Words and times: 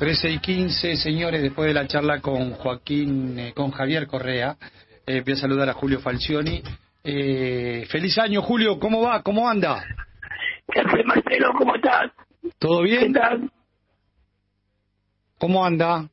13 0.00 0.30
y 0.30 0.38
15, 0.38 0.96
señores, 0.96 1.42
después 1.42 1.68
de 1.68 1.74
la 1.74 1.86
charla 1.86 2.22
con 2.22 2.52
Joaquín, 2.52 3.38
eh, 3.38 3.52
con 3.54 3.70
Javier 3.70 4.06
Correa, 4.06 4.56
eh, 5.06 5.20
voy 5.20 5.34
a 5.34 5.36
saludar 5.36 5.68
a 5.68 5.74
Julio 5.74 6.00
Falcioni. 6.00 6.62
Eh, 7.04 7.84
feliz 7.86 8.16
año, 8.18 8.40
Julio, 8.40 8.78
¿cómo 8.78 9.02
va? 9.02 9.22
¿Cómo 9.22 9.46
anda? 9.46 9.84
¿Qué 10.72 10.80
haces, 10.80 11.04
Marcelo? 11.04 11.52
¿Cómo 11.52 11.74
estás? 11.74 12.12
¿Todo 12.58 12.80
bien? 12.80 13.12
¿Qué 13.12 13.20
tal? 13.20 13.50
¿Cómo 15.36 15.66
anda? 15.66 16.08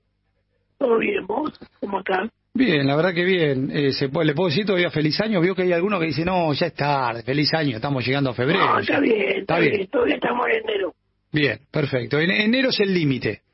¿Todo 0.77 0.97
bien, 0.97 1.25
vos? 1.25 1.57
¿Cómo 1.79 1.99
estás? 1.99 2.29
Bien, 2.53 2.85
la 2.85 2.97
verdad 2.97 3.13
que 3.13 3.23
bien. 3.23 3.71
Eh, 3.71 3.93
¿se 3.93 4.09
puede, 4.09 4.27
¿Le 4.27 4.33
puedo 4.33 4.49
decir 4.49 4.65
todavía 4.65 4.89
feliz 4.89 5.17
año? 5.21 5.39
Veo 5.39 5.55
que 5.55 5.61
hay 5.61 5.71
alguno 5.71 5.97
que 5.97 6.07
dice, 6.07 6.25
no, 6.25 6.51
ya 6.51 6.65
es 6.65 6.73
tarde, 6.73 7.23
feliz 7.23 7.53
año, 7.53 7.77
estamos 7.77 8.05
llegando 8.05 8.31
a 8.31 8.33
febrero. 8.33 8.65
No, 8.65 8.79
está 8.79 8.99
bien, 8.99 9.39
está, 9.39 9.59
bien. 9.59 9.87
Todavía 9.87 10.15
estamos 10.15 10.45
en 10.47 10.69
enero. 10.69 10.93
Bien, 11.31 11.59
perfecto. 11.71 12.19
En 12.19 12.31
enero 12.31 12.67
es 12.67 12.79
el 12.81 12.93
límite. 12.93 13.46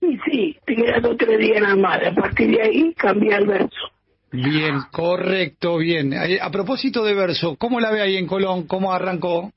Y 0.00 0.16
sí, 0.18 0.56
te 0.64 0.76
quedan 0.76 1.02
dos 1.02 1.16
tres 1.16 1.38
días 1.38 1.60
nada 1.60 1.76
más. 1.76 2.00
A 2.06 2.14
partir 2.14 2.50
de 2.50 2.62
ahí 2.62 2.94
cambia 2.94 3.36
el 3.38 3.46
verso. 3.46 3.90
Bien, 4.30 4.80
correcto, 4.92 5.78
bien. 5.78 6.12
Eh, 6.12 6.38
A 6.40 6.50
propósito 6.50 7.04
de 7.04 7.14
verso, 7.14 7.56
¿cómo 7.56 7.80
la 7.80 7.90
ve 7.90 8.02
ahí 8.02 8.16
en 8.16 8.26
Colón? 8.26 8.66
¿Cómo 8.66 8.92
arrancó? 8.92 9.52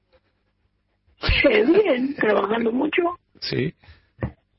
Eh, 1.49 1.63
bien, 1.65 2.15
trabajando 2.15 2.71
mucho, 2.71 3.01
Sí. 3.39 3.73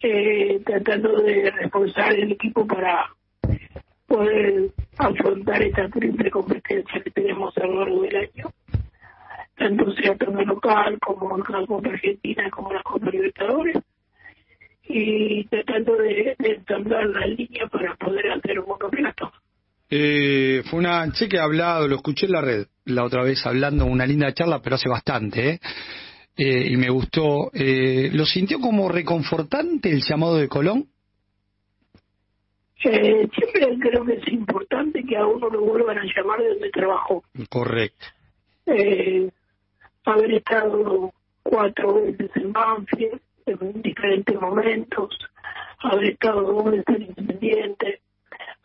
eh, 0.01 0.61
tratando 0.65 1.21
de 1.23 1.51
reforzar 1.51 2.13
el 2.15 2.33
equipo 2.33 2.67
para 2.67 3.09
poder 4.07 4.71
afrontar 4.99 5.63
esta 5.63 5.89
triple 5.89 6.31
competencia 6.31 7.01
que 7.03 7.11
tenemos 7.11 7.57
a 7.59 7.67
lo 7.67 7.81
largo 7.81 8.03
del 8.03 8.17
año, 8.17 8.53
tanto 9.57 9.93
sea 9.93 10.15
torneo 10.17 10.45
local 10.45 10.99
como 11.01 11.37
la 11.39 11.67
Copa 11.67 11.89
Argentina 11.89 12.49
como 12.51 12.73
la 12.73 12.83
Copa 12.83 13.11
Libertadores, 13.11 13.79
y 14.89 15.45
tratando 15.45 15.97
de, 15.97 16.35
de 16.39 16.49
ensamblar 16.55 17.07
la 17.07 17.27
línea 17.27 17.67
para 17.71 17.95
poder 17.97 18.31
hacer 18.33 18.61
un 18.61 18.77
campeonato. 18.79 19.33
Eh, 19.91 20.63
fue 20.71 20.79
una, 20.81 21.13
sé 21.15 21.29
que 21.29 21.37
he 21.37 21.41
hablado, 21.41 21.87
lo 21.87 21.97
escuché 21.97 22.27
en 22.27 22.33
la 22.33 22.41
red 22.41 22.67
la 22.85 23.05
otra 23.05 23.23
vez 23.23 23.45
hablando, 23.47 23.85
una 23.85 24.07
linda 24.07 24.33
charla, 24.33 24.61
pero 24.63 24.77
hace 24.77 24.89
bastante, 24.89 25.51
¿eh? 25.51 25.61
Eh, 26.37 26.69
y 26.71 26.77
me 26.77 26.89
gustó. 26.89 27.51
Eh, 27.53 28.11
¿Lo 28.13 28.25
sintió 28.25 28.59
como 28.59 28.89
reconfortante 28.89 29.91
el 29.91 30.03
llamado 30.03 30.37
de 30.39 30.49
Colón? 30.49 30.87
Eh, 32.85 33.29
siempre 33.33 33.79
creo 33.79 34.05
que 34.05 34.15
es 34.15 34.29
importante 34.33 35.05
que 35.05 35.17
a 35.17 35.27
uno 35.27 35.49
lo 35.49 35.61
vuelvan 35.61 35.99
a 35.99 36.05
llamar 36.05 36.41
de 36.41 36.49
donde 36.49 36.71
trabajó. 36.71 37.23
Correcto. 37.49 38.07
eh, 38.67 39.31
haber 40.05 40.33
estado 40.33 41.13
cuatro 41.45 41.95
veces 41.95 42.31
en 42.35 42.53
Banfield 42.53 43.21
en 43.47 43.83
diferentes 43.83 44.41
momentos, 44.41 45.19
haber 45.81 46.11
estado 46.11 46.43
dos 46.43 46.65
veces 46.65 46.87
en 46.89 47.03
Independiente, 47.03 48.01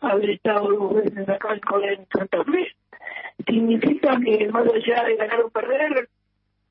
haber 0.00 0.30
estado 0.30 0.68
dos 0.70 0.94
veces 0.94 1.28
acá 1.28 1.54
en 1.54 1.60
Colón, 1.60 1.88
en 1.90 2.06
Santa 2.12 2.44
Fe, 2.44 2.74
significa 3.46 4.18
que 4.20 4.48
más 4.48 4.66
allá 4.66 5.04
de 5.04 5.16
ganar 5.16 5.40
o 5.40 5.50
perder, 5.50 6.08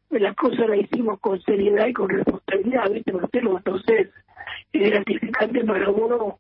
las 0.10 0.36
cosas 0.36 0.70
las 0.70 0.80
hicimos 0.80 1.20
con 1.20 1.42
seriedad 1.42 1.88
y 1.88 1.94
con 1.94 2.10
responsabilidad, 2.10 2.90
¿viste, 2.92 3.12
Marcelo? 3.12 3.58
Entonces, 3.58 4.10
es 4.72 4.92
gratificante 4.92 5.64
para 5.66 5.90
uno 5.90 6.40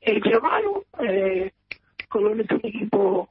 el 0.00 0.22
llamado. 0.22 0.84
Eh, 1.00 1.50
Colón 2.08 2.40
es 2.40 2.50
un 2.50 2.60
equipo 2.62 3.28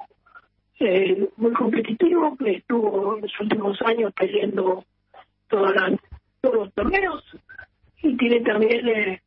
eh, 0.80 1.30
muy 1.38 1.53
competitivo 1.53 2.36
que 2.38 2.52
estuvo 2.58 3.16
en 3.16 3.22
los 3.22 3.39
últimos 3.39 3.81
años 3.83 4.11
peleando 4.14 4.83
todas 5.47 5.75
las, 5.75 5.99
todos 6.42 6.56
los 6.56 6.73
torneos 6.73 7.23
y 8.02 8.17
tiene 8.17 8.42
también 8.42 8.88
eh, 8.88 9.22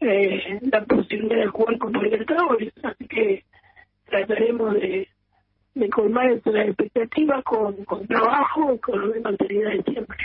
eh, 0.00 0.60
la 0.70 0.84
posibilidad 0.84 1.36
de 1.36 1.46
jugar 1.48 1.78
con 1.78 1.92
Libertadores, 1.92 2.72
así 2.82 3.06
que 3.08 3.44
trataremos 4.06 4.74
de, 4.74 5.08
de 5.74 5.88
colmar 5.88 6.30
esas 6.30 6.54
expectativas 6.54 7.42
con, 7.44 7.84
con 7.84 8.06
trabajo 8.06 8.74
y 8.74 8.78
con 8.78 9.00
la 9.00 9.14
misma 9.14 9.36
seriedad 9.36 9.70
de 9.72 9.82
siempre. 9.82 10.18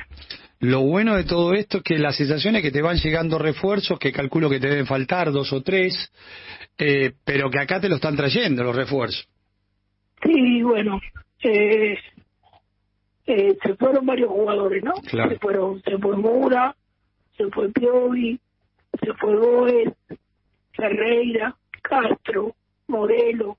Lo 0.59 0.81
bueno 0.81 1.15
de 1.15 1.23
todo 1.23 1.53
esto 1.53 1.77
es 1.77 1.83
que 1.83 1.97
la 1.97 2.11
sensación 2.11 2.57
es 2.57 2.61
que 2.61 2.71
te 2.71 2.81
van 2.81 2.97
llegando 2.97 3.39
refuerzos, 3.39 3.97
que 3.97 4.11
calculo 4.11 4.49
que 4.49 4.59
te 4.59 4.67
deben 4.67 4.85
faltar 4.85 5.31
dos 5.31 5.53
o 5.53 5.63
tres, 5.63 6.11
eh, 6.77 7.13
pero 7.23 7.49
que 7.49 7.59
acá 7.59 7.79
te 7.79 7.87
lo 7.87 7.95
están 7.95 8.17
trayendo 8.17 8.63
los 8.63 8.75
refuerzos. 8.75 9.25
Sí, 10.21 10.61
bueno, 10.61 10.99
eh, 11.43 11.97
eh, 13.29 13.57
se 13.61 13.75
fueron 13.75 14.07
varios 14.07 14.29
jugadores, 14.29 14.83
¿no? 14.83 14.93
Claro. 15.07 15.29
Se 15.29 15.37
fueron, 15.37 15.81
se 15.83 15.97
fue 15.99 16.17
Mura, 16.17 16.75
se 17.37 17.47
fue 17.51 17.69
Piovi, 17.69 18.39
se 18.99 19.13
fue 19.13 19.35
Goes, 19.35 19.93
Ferreira, 20.73 21.55
Castro, 21.83 22.55
Morelo, 22.87 23.55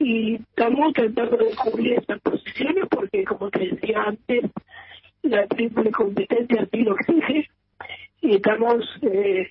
y 0.00 0.34
estamos 0.34 0.92
tratando 0.94 1.36
de 1.36 1.54
cubrir 1.54 1.92
esas 1.92 2.20
posiciones 2.22 2.84
porque, 2.90 3.22
como 3.24 3.50
te 3.50 3.68
decía 3.68 4.02
antes, 4.02 4.50
la 5.22 5.46
triple 5.46 5.92
competencia 5.92 6.62
así 6.62 6.78
lo 6.78 6.96
exige 6.96 7.48
y 8.20 8.34
estamos 8.34 8.84
eh, 9.02 9.48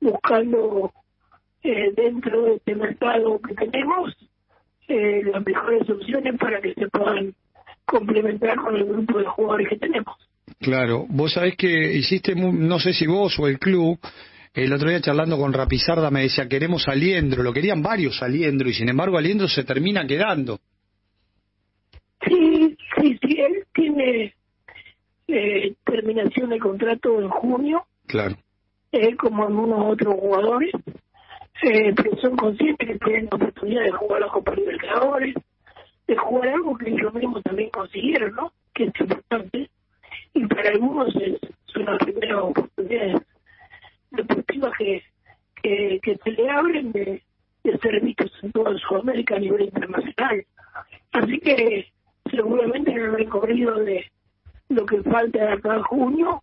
buscando 0.00 0.92
eh, 1.64 1.92
dentro 1.96 2.42
de 2.42 2.54
este 2.54 2.76
mercado 2.76 3.40
que 3.40 3.54
tenemos 3.54 4.16
eh, 4.86 5.22
las 5.24 5.44
mejores 5.44 5.90
opciones 5.90 6.38
para 6.38 6.60
que 6.60 6.72
se 6.74 6.88
puedan 6.88 7.34
complementar 7.90 8.56
con 8.56 8.76
el 8.76 8.84
grupo 8.84 9.18
de 9.18 9.24
jugadores 9.26 9.68
que 9.68 9.76
tenemos. 9.76 10.16
Claro, 10.58 11.06
vos 11.08 11.32
sabés 11.32 11.56
que 11.56 11.92
hiciste, 11.94 12.34
no 12.34 12.78
sé 12.78 12.92
si 12.92 13.06
vos 13.06 13.38
o 13.38 13.46
el 13.46 13.58
club, 13.58 13.98
el 14.54 14.72
otro 14.72 14.88
día 14.90 15.00
charlando 15.00 15.38
con 15.38 15.52
Rapizarda 15.52 16.10
me 16.10 16.22
decía, 16.22 16.48
queremos 16.48 16.86
a 16.88 16.94
Liendro, 16.94 17.42
lo 17.42 17.52
querían 17.52 17.82
varios 17.82 18.22
a 18.22 18.28
Liendro, 18.28 18.68
y 18.68 18.74
sin 18.74 18.88
embargo 18.88 19.16
a 19.16 19.20
Liendro 19.20 19.48
se 19.48 19.64
termina 19.64 20.06
quedando. 20.06 20.58
Sí, 22.26 22.76
sí, 23.00 23.18
sí, 23.22 23.36
él 23.40 23.64
tiene 23.72 24.34
eh, 25.28 25.74
terminación 25.84 26.50
de 26.50 26.58
contrato 26.58 27.20
en 27.20 27.28
junio, 27.28 27.84
Claro. 28.06 28.36
él 28.92 29.16
como 29.16 29.44
algunos 29.46 29.92
otros 29.92 30.14
jugadores, 30.14 30.72
eh, 31.62 31.92
pero 31.94 32.16
son 32.20 32.36
conscientes 32.36 32.88
que 32.88 32.98
tienen 32.98 33.28
la 33.30 33.36
oportunidad 33.36 33.84
de 33.84 33.92
jugar 33.92 34.20
la 34.20 34.28
Copa 34.28 34.54
Libertadores, 34.54 35.34
de 36.10 36.16
jugar 36.16 36.48
algo 36.48 36.76
que 36.76 36.90
ellos 36.90 37.14
mismos 37.14 37.40
también 37.44 37.70
consiguieron, 37.70 38.34
¿no? 38.34 38.52
Que 38.74 38.84
es 38.84 39.00
importante. 39.00 39.70
Y 40.34 40.44
para 40.46 40.70
algunos 40.70 41.14
es, 41.14 41.38
son 41.66 41.84
las 41.84 41.98
primeras 41.98 42.40
oportunidades 42.40 43.22
deportivas 44.10 44.72
que, 44.76 45.04
que, 45.62 46.18
se 46.24 46.30
le 46.32 46.50
abren 46.50 46.90
de, 46.90 47.22
de 47.62 47.78
ser 47.78 48.00
vistos 48.00 48.32
en 48.42 48.50
toda 48.50 48.76
Sudamérica 48.78 49.36
a 49.36 49.38
nivel 49.38 49.62
internacional. 49.62 50.44
Así 51.12 51.38
que 51.38 51.86
seguramente 52.28 52.90
en 52.90 52.98
el 52.98 53.12
recorrido 53.12 53.76
de 53.76 54.10
lo 54.68 54.84
que 54.86 55.02
falta 55.04 55.38
de 55.38 55.52
acá 55.52 55.76
a 55.76 55.82
junio, 55.84 56.42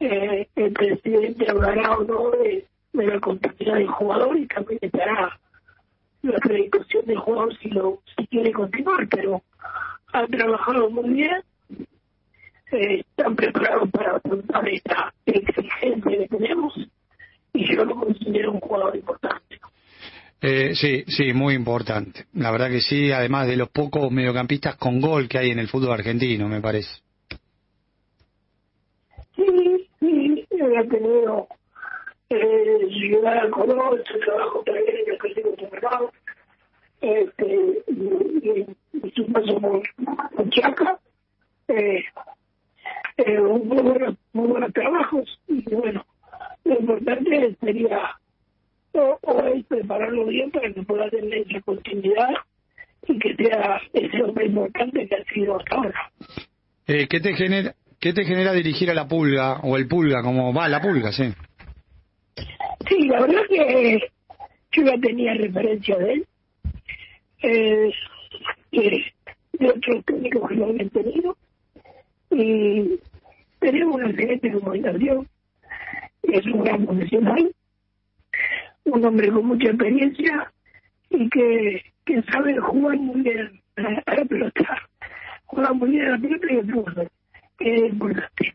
eh, 0.00 0.48
el 0.56 0.72
presidente 0.72 1.50
hablará 1.50 1.98
o 1.98 2.04
no 2.04 2.30
de, 2.30 2.66
de 2.94 3.06
la 3.06 3.20
continuidad 3.20 3.74
del 3.74 3.88
jugador 3.88 4.38
y 4.38 4.46
también 4.46 4.78
estará 4.80 5.38
la 6.24 6.36
acreditación 6.36 7.04
del 7.06 7.18
jugador 7.18 7.56
si 7.58 7.68
lo 7.68 8.00
si 8.16 8.26
quiere 8.26 8.52
continuar, 8.52 9.06
pero 9.08 9.42
han 10.12 10.30
trabajado 10.30 10.90
muy 10.90 11.10
bien, 11.10 11.42
eh, 12.72 13.00
están 13.00 13.36
preparados 13.36 13.90
para 13.90 14.16
afrontar 14.16 14.68
esta 14.68 15.12
exigencia 15.26 16.18
que 16.18 16.28
tenemos 16.28 16.74
y 17.52 17.74
yo 17.74 17.84
lo 17.84 17.94
considero 17.94 18.52
un 18.52 18.60
jugador 18.60 18.96
importante. 18.96 19.60
Eh, 20.40 20.74
sí, 20.74 21.04
sí, 21.06 21.32
muy 21.32 21.54
importante. 21.54 22.26
La 22.34 22.50
verdad 22.50 22.68
que 22.68 22.80
sí, 22.80 23.10
además 23.12 23.46
de 23.46 23.56
los 23.56 23.70
pocos 23.70 24.10
mediocampistas 24.10 24.76
con 24.76 25.00
gol 25.00 25.28
que 25.28 25.38
hay 25.38 25.50
en 25.50 25.58
el 25.58 25.68
fútbol 25.68 25.92
argentino, 25.92 26.48
me 26.48 26.60
parece. 26.60 26.90
Sí, 29.36 29.88
sí, 30.00 30.44
él 30.50 30.76
ha 30.76 30.84
tenido 30.84 31.48
eh, 32.30 32.78
llegar 32.88 33.38
al 33.38 33.50
Colón, 33.50 34.00
su 34.10 34.18
trabajo 34.20 34.62
también 34.64 34.86
en 34.88 35.12
el 35.12 35.18
Clásico 35.18 35.50
Temprano, 35.56 36.10
este, 37.00 37.82
y, 37.88 38.66
su 39.14 39.26
paso 39.32 39.60
por, 39.60 39.82
por 40.36 40.50
Chaca, 40.50 40.98
eh, 41.68 42.04
eh, 43.16 43.40
muy, 43.40 43.82
buenos, 43.82 44.16
muy 44.32 44.48
buenos 44.48 44.72
trabajos, 44.72 45.40
y 45.48 45.62
bueno, 45.74 46.04
lo 46.64 46.80
importante 46.80 47.56
sería 47.60 48.16
o, 48.92 49.18
o 49.22 49.46
es 49.46 49.64
prepararlo 49.66 50.26
bien 50.26 50.50
para 50.50 50.72
que 50.72 50.82
pueda 50.82 51.08
tener 51.10 51.46
esa 51.48 51.60
continuidad 51.62 52.30
y 53.06 53.18
que 53.18 53.34
sea 53.34 53.80
ese 53.92 54.22
hombre 54.22 54.46
importante 54.46 55.06
que 55.06 55.14
ha 55.14 55.24
sido 55.34 55.56
hasta 55.56 55.76
ahora. 55.76 56.12
Eh, 56.86 57.06
¿qué, 57.08 57.20
te 57.20 57.34
genera, 57.34 57.74
¿Qué 58.00 58.12
te 58.12 58.24
genera 58.24 58.52
dirigir 58.52 58.90
a 58.90 58.94
la 58.94 59.08
pulga, 59.08 59.60
o 59.62 59.76
el 59.76 59.88
pulga, 59.88 60.22
como 60.22 60.52
va 60.52 60.68
la 60.68 60.80
pulga, 60.80 61.12
sí? 61.12 61.32
Sí, 62.88 63.08
la 63.08 63.20
verdad 63.22 63.42
que 63.48 63.98
yo 64.72 64.82
ya 64.82 64.98
tenía 65.00 65.34
referencia 65.34 65.96
de 65.96 66.12
él, 66.12 66.26
eh, 67.44 67.92
de 69.52 69.68
otros 69.68 70.04
técnicos 70.04 70.48
que 70.48 70.54
lo 70.56 70.66
habían 70.66 70.90
tenido, 70.90 71.36
y 72.30 72.98
tenemos 73.60 73.96
una 73.96 74.10
excelente 74.10 74.52
comunicación, 74.52 75.28
es 76.22 76.46
un 76.46 76.64
gran 76.64 76.86
profesional, 76.86 77.54
un 78.84 79.04
hombre 79.04 79.30
con 79.30 79.46
mucha 79.46 79.68
experiencia 79.68 80.52
y 81.10 81.28
que, 81.28 81.82
que 82.04 82.22
sabe 82.22 82.58
jugar 82.58 82.96
muy 82.98 83.20
bien 83.22 83.60
a 83.76 84.14
la 84.14 84.24
pelota. 84.24 84.88
Juega 85.46 85.72
muy 85.72 85.90
bien 85.90 86.06
a 86.06 86.10
la 86.10 86.18
pelota 86.18 86.46
y 86.50 86.56
el 86.56 86.72
fútbol, 86.72 87.08
es 87.60 87.92
importante. 87.92 88.54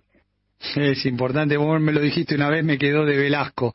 Es 0.75 1.05
importante, 1.05 1.57
vos 1.57 1.79
me 1.79 1.93
lo 1.93 2.01
dijiste 2.01 2.35
una 2.35 2.49
vez, 2.49 2.65
me 2.65 2.77
quedó 2.77 3.05
de 3.05 3.17
Velasco. 3.17 3.73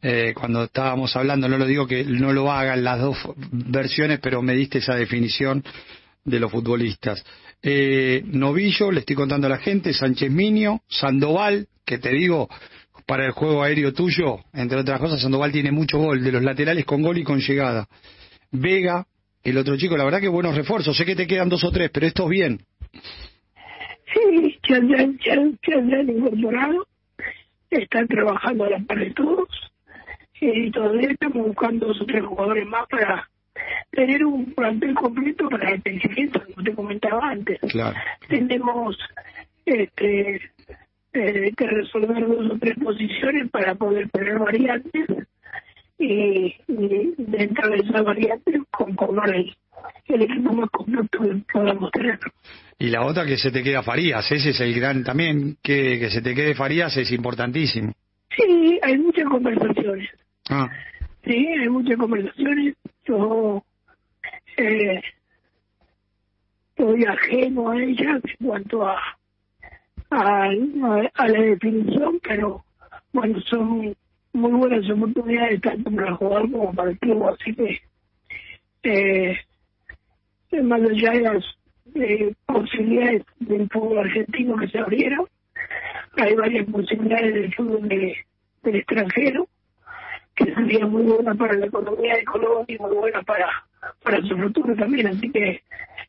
Eh, 0.00 0.32
cuando 0.34 0.64
estábamos 0.64 1.14
hablando, 1.16 1.48
no 1.48 1.58
lo 1.58 1.66
digo 1.66 1.86
que 1.86 2.04
no 2.04 2.32
lo 2.32 2.52
hagan 2.52 2.84
las 2.84 3.00
dos 3.00 3.16
versiones, 3.50 4.20
pero 4.20 4.42
me 4.42 4.54
diste 4.54 4.78
esa 4.78 4.94
definición 4.94 5.64
de 6.24 6.40
los 6.40 6.50
futbolistas. 6.50 7.24
Eh, 7.62 8.22
Novillo, 8.26 8.92
le 8.92 9.00
estoy 9.00 9.16
contando 9.16 9.48
a 9.48 9.50
la 9.50 9.58
gente, 9.58 9.92
Sánchez 9.92 10.30
Minio, 10.30 10.82
Sandoval, 10.88 11.66
que 11.84 11.98
te 11.98 12.10
digo, 12.10 12.48
para 13.06 13.26
el 13.26 13.32
juego 13.32 13.62
aéreo 13.62 13.92
tuyo, 13.92 14.38
entre 14.52 14.78
otras 14.78 15.00
cosas, 15.00 15.20
Sandoval 15.20 15.50
tiene 15.50 15.72
mucho 15.72 15.98
gol, 15.98 16.22
de 16.22 16.30
los 16.30 16.42
laterales 16.42 16.84
con 16.84 17.02
gol 17.02 17.18
y 17.18 17.24
con 17.24 17.40
llegada. 17.40 17.88
Vega, 18.52 19.06
el 19.42 19.58
otro 19.58 19.76
chico, 19.76 19.96
la 19.96 20.04
verdad 20.04 20.20
que 20.20 20.28
buenos 20.28 20.54
refuerzos, 20.54 20.96
sé 20.96 21.04
que 21.04 21.16
te 21.16 21.26
quedan 21.26 21.48
dos 21.48 21.64
o 21.64 21.72
tres, 21.72 21.90
pero 21.90 22.06
esto 22.06 22.28
bien. 22.28 22.60
Sí, 24.12 24.58
ya, 24.68 24.78
ya, 24.80 25.02
están 27.70 28.08
trabajando 28.08 28.64
a 28.64 28.70
la 28.70 28.78
par 28.80 28.98
de 28.98 29.10
todos, 29.12 29.48
y 30.40 30.70
todavía 30.70 31.10
estamos 31.10 31.46
buscando 31.46 31.86
dos 31.86 32.00
o 32.00 32.06
tres 32.06 32.24
jugadores 32.24 32.66
más 32.66 32.86
para 32.88 33.28
tener 33.90 34.24
un 34.24 34.52
plantel 34.54 34.94
completo 34.94 35.48
para 35.48 35.70
el 35.70 35.82
crecimiento, 35.82 36.42
como 36.44 36.62
te 36.62 36.74
comentaba 36.74 37.30
antes. 37.30 37.58
Claro. 37.70 37.96
Tenemos 38.28 38.96
este, 39.64 40.40
eh, 41.12 41.52
que 41.56 41.66
resolver 41.66 42.26
dos 42.26 42.50
o 42.52 42.58
tres 42.58 42.76
posiciones 42.78 43.50
para 43.50 43.74
poder 43.74 44.08
tener 44.10 44.38
variantes 44.38 45.06
y, 45.98 46.54
y 46.68 47.14
dentro 47.18 47.70
de 47.70 47.76
esas 47.78 48.04
variantes 48.04 48.62
conformar 48.70 49.34
el, 49.34 49.52
el 50.06 50.22
equipo 50.22 50.52
más 50.52 50.70
completo 50.70 51.18
que 51.20 51.42
podamos 51.52 51.90
tener. 51.90 52.18
Y 52.78 52.88
la 52.90 53.04
otra 53.04 53.26
que 53.26 53.36
se 53.36 53.50
te 53.50 53.62
queda 53.62 53.82
Farías, 53.82 54.30
ese 54.30 54.50
es 54.50 54.60
el 54.60 54.72
gran 54.74 55.02
también, 55.02 55.56
que, 55.62 55.98
que 55.98 56.10
se 56.10 56.22
te 56.22 56.34
quede 56.34 56.54
Farías 56.54 56.96
es 56.96 57.10
importantísimo. 57.10 57.92
Sí, 58.36 58.78
hay 58.82 58.98
muchas 58.98 59.24
conversaciones. 59.24 60.08
Ah, 60.50 60.68
Sí, 61.24 61.46
hay 61.46 61.68
muchas 61.68 61.98
conversaciones. 61.98 62.74
Yo 63.04 63.62
eh, 64.56 65.02
estoy 66.70 67.04
ajeno 67.04 67.70
a 67.70 67.82
ellas 67.82 68.22
en 68.24 68.46
cuanto 68.46 68.86
a, 68.86 68.98
a, 70.10 70.48
la 70.48 71.40
definición, 71.40 72.20
pero 72.22 72.64
bueno, 73.12 73.40
son 73.42 73.94
muy 74.32 74.52
buenas 74.52 74.88
oportunidades 74.88 75.60
tanto 75.60 75.90
para 75.90 76.08
el 76.08 76.14
jugador 76.14 76.50
como 76.50 76.74
para 76.74 76.90
el 76.90 76.98
club, 76.98 77.28
así 77.28 77.54
que 77.54 77.80
eh, 78.84 79.36
más 80.62 80.80
allá 80.80 81.10
de 81.12 81.20
las 81.20 81.44
posibilidades 82.46 83.22
del 83.40 83.68
fútbol 83.68 83.98
argentino 83.98 84.56
que 84.56 84.68
se 84.68 84.78
abrieron, 84.78 85.26
hay 86.16 86.34
varias 86.34 86.66
posibilidades 86.70 87.34
del 87.34 87.54
fútbol 87.54 87.88
de, 87.88 88.16
del 88.62 88.76
extranjero 88.76 89.48
que 90.38 90.54
sería 90.54 90.86
muy 90.86 91.02
buena 91.02 91.34
para 91.34 91.54
la 91.54 91.66
economía 91.66 92.14
de 92.16 92.24
Colombia 92.24 92.76
y 92.76 92.78
muy 92.78 92.94
buena 92.94 93.22
para, 93.22 93.48
para 94.02 94.22
su 94.22 94.36
futuro 94.36 94.74
también. 94.76 95.08
Así 95.08 95.30
que 95.30 95.62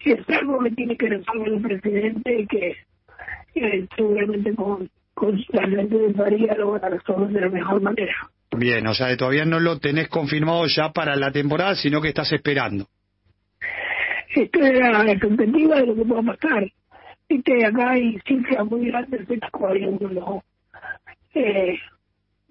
es 0.05 0.29
algo 0.29 0.59
que 0.59 0.71
tiene 0.71 0.95
que 0.95 1.09
resolver 1.09 1.53
el 1.53 1.61
presidente 1.61 2.39
y 2.39 2.47
que, 2.47 2.75
seguramente 3.95 4.55
con, 4.55 4.89
con 5.13 5.43
la 5.49 5.67
gente 5.67 5.97
de 5.97 6.13
París 6.13 6.47
lo 6.57 6.71
van 6.71 6.85
a 6.85 6.89
resolver 6.89 7.29
de 7.29 7.41
la 7.41 7.49
mejor 7.49 7.81
manera. 7.81 8.13
bien, 8.55 8.85
o 8.87 8.93
sea, 8.93 9.15
todavía 9.17 9.45
no 9.45 9.59
lo 9.59 9.79
tenés 9.79 10.07
confirmado 10.07 10.65
ya 10.67 10.91
para 10.91 11.15
la 11.15 11.31
temporada, 11.31 11.75
sino 11.75 12.01
que 12.01 12.09
estás 12.09 12.31
esperando. 12.31 12.87
Esto 14.35 14.63
era 14.63 15.03
la 15.03 15.11
expectativa 15.11 15.77
de 15.77 15.87
lo 15.87 15.95
que 15.95 16.05
pueda 16.05 16.21
pasar. 16.21 16.71
Viste, 17.27 17.65
acá 17.65 17.91
hay 17.91 18.19
cifras 18.27 18.65
muy 18.65 18.87
grandes 18.87 19.27
de 19.27 19.37
las 19.37 19.51
cuales 19.51 19.87
uno 19.87 20.43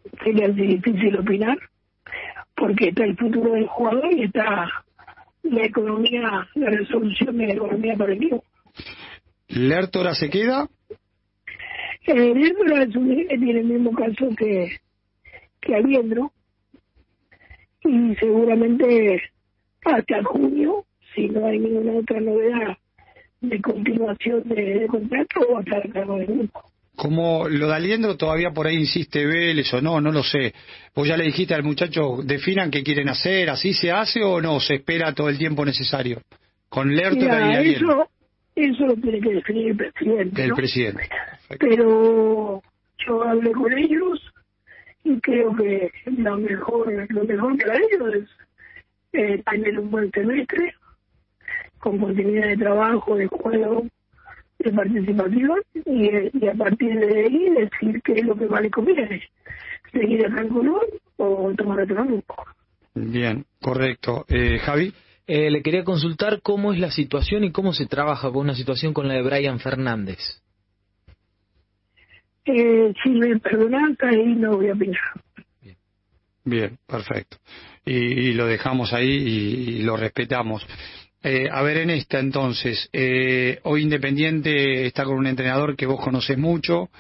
eh, 0.09 0.17
sería 0.25 0.49
difícil 0.49 1.17
opinar, 1.19 1.59
porque 2.57 2.89
está 2.89 3.05
el 3.05 3.17
futuro 3.17 3.53
del 3.53 3.67
jugador 3.67 4.13
y 4.13 4.25
está 4.25 4.69
la 5.43 5.65
economía, 5.65 6.49
la 6.55 6.71
resolución 6.71 7.39
de 7.39 7.47
la 7.47 7.53
economía 7.55 7.95
para 7.97 8.13
el 8.13 8.19
equipo. 8.19 8.45
¿Lertora 9.49 10.15
se 10.15 10.29
queda? 10.29 10.69
Eh, 12.07 12.35
Lertora 12.35 12.83
es 12.83 12.97
un- 12.97 13.27
tiene 13.29 13.61
el 13.61 13.65
mismo 13.67 13.93
caso 13.93 14.29
que, 14.37 14.79
que 15.61 15.75
Aliendro, 15.75 16.33
y 17.85 18.15
seguramente 18.17 19.23
hasta 19.85 20.23
junio, 20.25 20.85
si 21.15 21.29
no 21.29 21.47
hay 21.47 21.59
ninguna 21.59 21.99
otra 22.01 22.21
novedad 22.21 22.77
de 23.41 23.61
continuación 23.63 24.43
de, 24.47 24.81
de 24.81 24.87
contrato, 24.89 25.41
va 25.53 25.59
a 25.61 25.63
estar 25.63 25.87
a 25.87 25.93
cargo 25.93 26.17
del 26.17 26.27
grupo. 26.27 26.63
Como 26.99 27.49
lo 27.49 27.69
de 27.69 27.75
Aliendro 27.77 28.17
todavía 28.17 28.51
por 28.51 28.67
ahí 28.67 28.75
insiste 28.75 29.25
Vélez 29.25 29.73
o 29.73 29.81
no, 29.81 30.01
no 30.01 30.11
lo 30.11 30.25
sé. 30.25 30.53
Vos 30.97 31.07
ya 31.07 31.17
le 31.17 31.27
dijiste 31.27 31.55
al 31.55 31.63
muchacho, 31.63 32.17
definan 32.25 32.73
qué 32.73 32.83
quieren 32.83 33.09
hacer, 33.09 33.51
así 33.51 33.73
se 33.73 33.93
hace 33.93 34.21
o 34.25 34.41
no, 34.41 34.59
se 34.59 34.75
espera 34.75 35.15
todo 35.15 35.29
el 35.29 35.39
tiempo 35.39 35.65
necesario. 35.65 36.21
Con 36.69 36.97
Lertora 36.97 37.15
y 37.15 37.45
Mira, 37.45 37.59
Aliendro. 37.61 37.93
eso, 37.93 38.11
eso 38.57 38.87
lo 38.87 38.97
tiene 38.97 39.21
que 39.21 39.33
definir 39.33 39.69
el 39.69 39.77
presidente. 39.77 40.43
El 40.43 40.49
¿no? 40.49 40.57
presidente. 40.57 41.09
Perfecto. 41.49 41.67
Pero 41.69 42.63
yo 43.07 43.23
hablé 43.23 43.53
con 43.53 43.79
ellos 43.79 44.33
y 45.05 45.21
creo 45.21 45.55
que 45.55 45.93
lo 46.07 46.37
mejor, 46.37 47.07
lo 47.11 47.23
mejor 47.23 47.57
para 47.59 47.77
ellos 47.77 48.15
es 48.17 48.29
eh, 49.13 49.41
tener 49.49 49.79
un 49.79 49.89
buen 49.93 50.11
semestre 50.11 50.75
con 51.79 51.97
continuidad 51.99 52.49
de 52.49 52.57
trabajo, 52.57 53.15
de 53.15 53.29
juego, 53.29 53.87
de 54.59 54.73
participación 54.73 55.61
y, 55.85 56.11
y 56.39 56.49
a 56.49 56.55
partir 56.55 56.99
de 56.99 57.21
ahí 57.25 57.51
decir 57.51 58.01
qué 58.03 58.13
es 58.13 58.25
lo 58.25 58.37
que 58.37 58.47
más 58.47 58.63
le 58.63 58.71
conviene, 58.71 59.23
seguir 59.93 60.25
en 60.25 60.49
Colón 60.49 60.87
o 61.17 61.53
tomar 61.57 61.81
otro 61.81 62.05
grupo. 62.05 62.35
Bien, 62.95 63.45
correcto. 63.61 64.25
Eh, 64.29 64.59
Javi. 64.59 64.93
Eh, 65.31 65.51
le 65.51 65.63
quería 65.63 65.85
consultar 65.85 66.41
cómo 66.41 66.73
es 66.73 66.81
la 66.81 66.91
situación 66.91 67.45
y 67.45 67.53
cómo 67.53 67.75
se 67.75 67.85
trabaja 67.85 68.31
con 68.31 68.39
una 68.39 68.55
situación 68.55 68.95
con 68.95 69.09
la 69.09 69.15
de 69.15 69.23
Brian 69.23 69.61
Fernández. 69.61 70.19
Eh, 72.47 72.95
si 73.05 73.11
me 73.11 73.39
perdonan, 73.39 73.95
ahí 74.01 74.35
no 74.37 74.57
voy 74.57 74.71
a 74.71 74.73
opinar. 74.73 74.99
Bien, 76.45 76.79
perfecto. 76.87 77.37
Y, 77.85 77.95
y 77.95 78.33
lo 78.33 78.47
dejamos 78.47 78.95
ahí 78.95 79.11
y, 79.11 79.71
y 79.71 79.83
lo 79.83 79.99
respetamos. 79.99 80.67
Eh, 81.23 81.49
a 81.51 81.63
ver, 81.63 81.79
en 81.79 81.91
esta 81.91 82.21
entonces, 82.21 82.89
eh, 82.93 83.59
hoy 83.65 83.83
Independiente 83.83 84.87
está 84.87 85.05
con 85.05 85.17
un 85.17 85.27
entrenador 85.27 85.75
que 85.77 85.87
vos 85.87 86.01
conoces 86.01 86.39
mucho, 86.39 86.91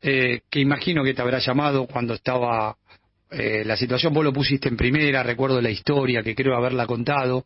eh, 0.00 0.42
que 0.48 0.60
imagino 0.60 1.02
que 1.02 1.12
te 1.12 1.22
habrá 1.22 1.38
llamado 1.38 1.86
cuando 1.86 2.14
estaba 2.14 2.76
eh, 3.30 3.62
la 3.64 3.76
situación, 3.76 4.14
vos 4.14 4.24
lo 4.24 4.32
pusiste 4.32 4.68
en 4.68 4.76
primera, 4.76 5.22
recuerdo 5.22 5.60
la 5.60 5.70
historia 5.70 6.22
que 6.22 6.34
creo 6.34 6.56
haberla 6.56 6.86
contado. 6.86 7.44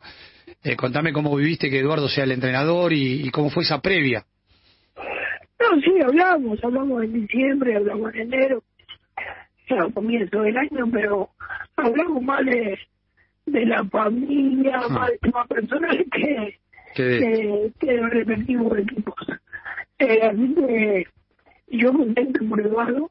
Eh, 0.63 0.77
contame 0.77 1.13
cómo 1.13 1.35
viviste 1.35 1.71
que 1.71 1.81
Eduardo 1.81 2.09
sea 2.09 2.25
el 2.25 2.33
entrenador 2.33 2.93
y, 2.93 3.29
cómo 3.31 3.51
fue 3.51 3.65
esa 3.65 3.81
previa. 3.81 4.25
No, 4.97 5.81
sí, 5.81 5.93
hablamos, 6.05 6.63
hablamos 6.63 7.03
en 7.05 7.13
diciembre, 7.15 7.77
hablamos 7.77 8.15
en 8.15 8.21
enero, 8.33 8.63
a 9.71 9.91
comienzo 9.93 10.43
del 10.43 10.57
año, 10.57 10.87
pero 10.93 11.31
hablamos 11.77 12.23
más 12.23 12.45
de, 12.45 12.79
de 13.47 13.67
la 13.67 13.85
familia, 13.85 14.81
Ah. 14.85 14.89
más 14.89 15.11
de 15.11 15.19
temas 15.19 15.47
personales 15.49 16.07
que, 16.13 16.59
Que, 16.95 17.73
que, 17.81 17.93
los 17.95 18.11
respectivos 18.11 18.79
equipos. 18.79 19.15
Eh, 19.99 20.21
así 20.23 20.55
que 20.55 21.07
yo 21.69 21.93
contento 21.93 22.41
por 22.49 22.61
Eduardo, 22.61 23.11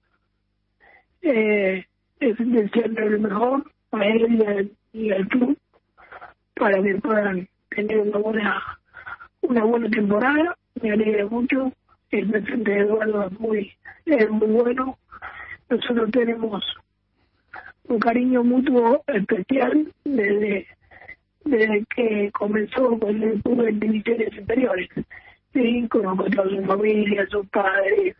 eh, 1.23 1.85
es 2.19 2.37
desearle 2.37 3.09
lo 3.09 3.19
mejor 3.19 3.71
a 3.91 4.05
él 4.05 4.35
y 4.35 4.45
al, 4.45 4.71
y 4.93 5.11
al 5.11 5.27
club 5.27 5.57
para 6.55 6.81
que 6.83 6.95
puedan 6.95 7.47
tener 7.69 7.99
una 7.99 8.17
buena 8.19 8.61
una 9.41 9.63
buena 9.63 9.89
temporada. 9.89 10.55
Me 10.81 10.91
alegra 10.91 11.25
mucho. 11.25 11.71
El 12.11 12.29
presente 12.29 12.71
de 12.71 12.79
Eduardo 12.81 13.27
es 13.27 13.39
muy, 13.39 13.71
es 14.05 14.29
muy 14.29 14.47
bueno. 14.47 14.97
Nosotros 15.69 16.11
tenemos 16.11 16.63
un 17.87 17.99
cariño 17.99 18.43
mutuo 18.43 19.03
especial 19.07 19.87
desde, 20.03 20.67
desde 21.45 21.85
que 21.95 22.31
comenzó 22.31 22.97
con 22.99 23.21
el 23.21 23.41
club 23.41 23.63
de 23.63 23.71
divisiones 23.73 24.33
superiores. 24.35 24.89
Sí, 25.53 25.87
conozco 25.89 26.25
a 26.41 26.49
su 26.49 26.63
familia, 26.65 27.23
a 27.23 27.27
sus 27.27 27.45
padres, 27.47 28.15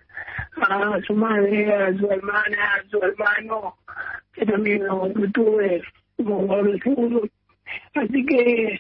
a 0.58 1.00
su 1.08 1.14
madre, 1.14 1.74
a 1.74 1.98
su 1.98 2.12
hermana, 2.12 2.76
a 2.76 2.90
su 2.90 2.98
hermano, 2.98 3.76
que 4.34 4.46
también 4.46 4.86
lo 4.86 5.10
tuve 5.34 5.82
como 6.18 6.40
jugador 6.40 6.72
de 6.72 6.80
fútbol. 6.80 7.32
Así 7.94 8.26
que 8.26 8.80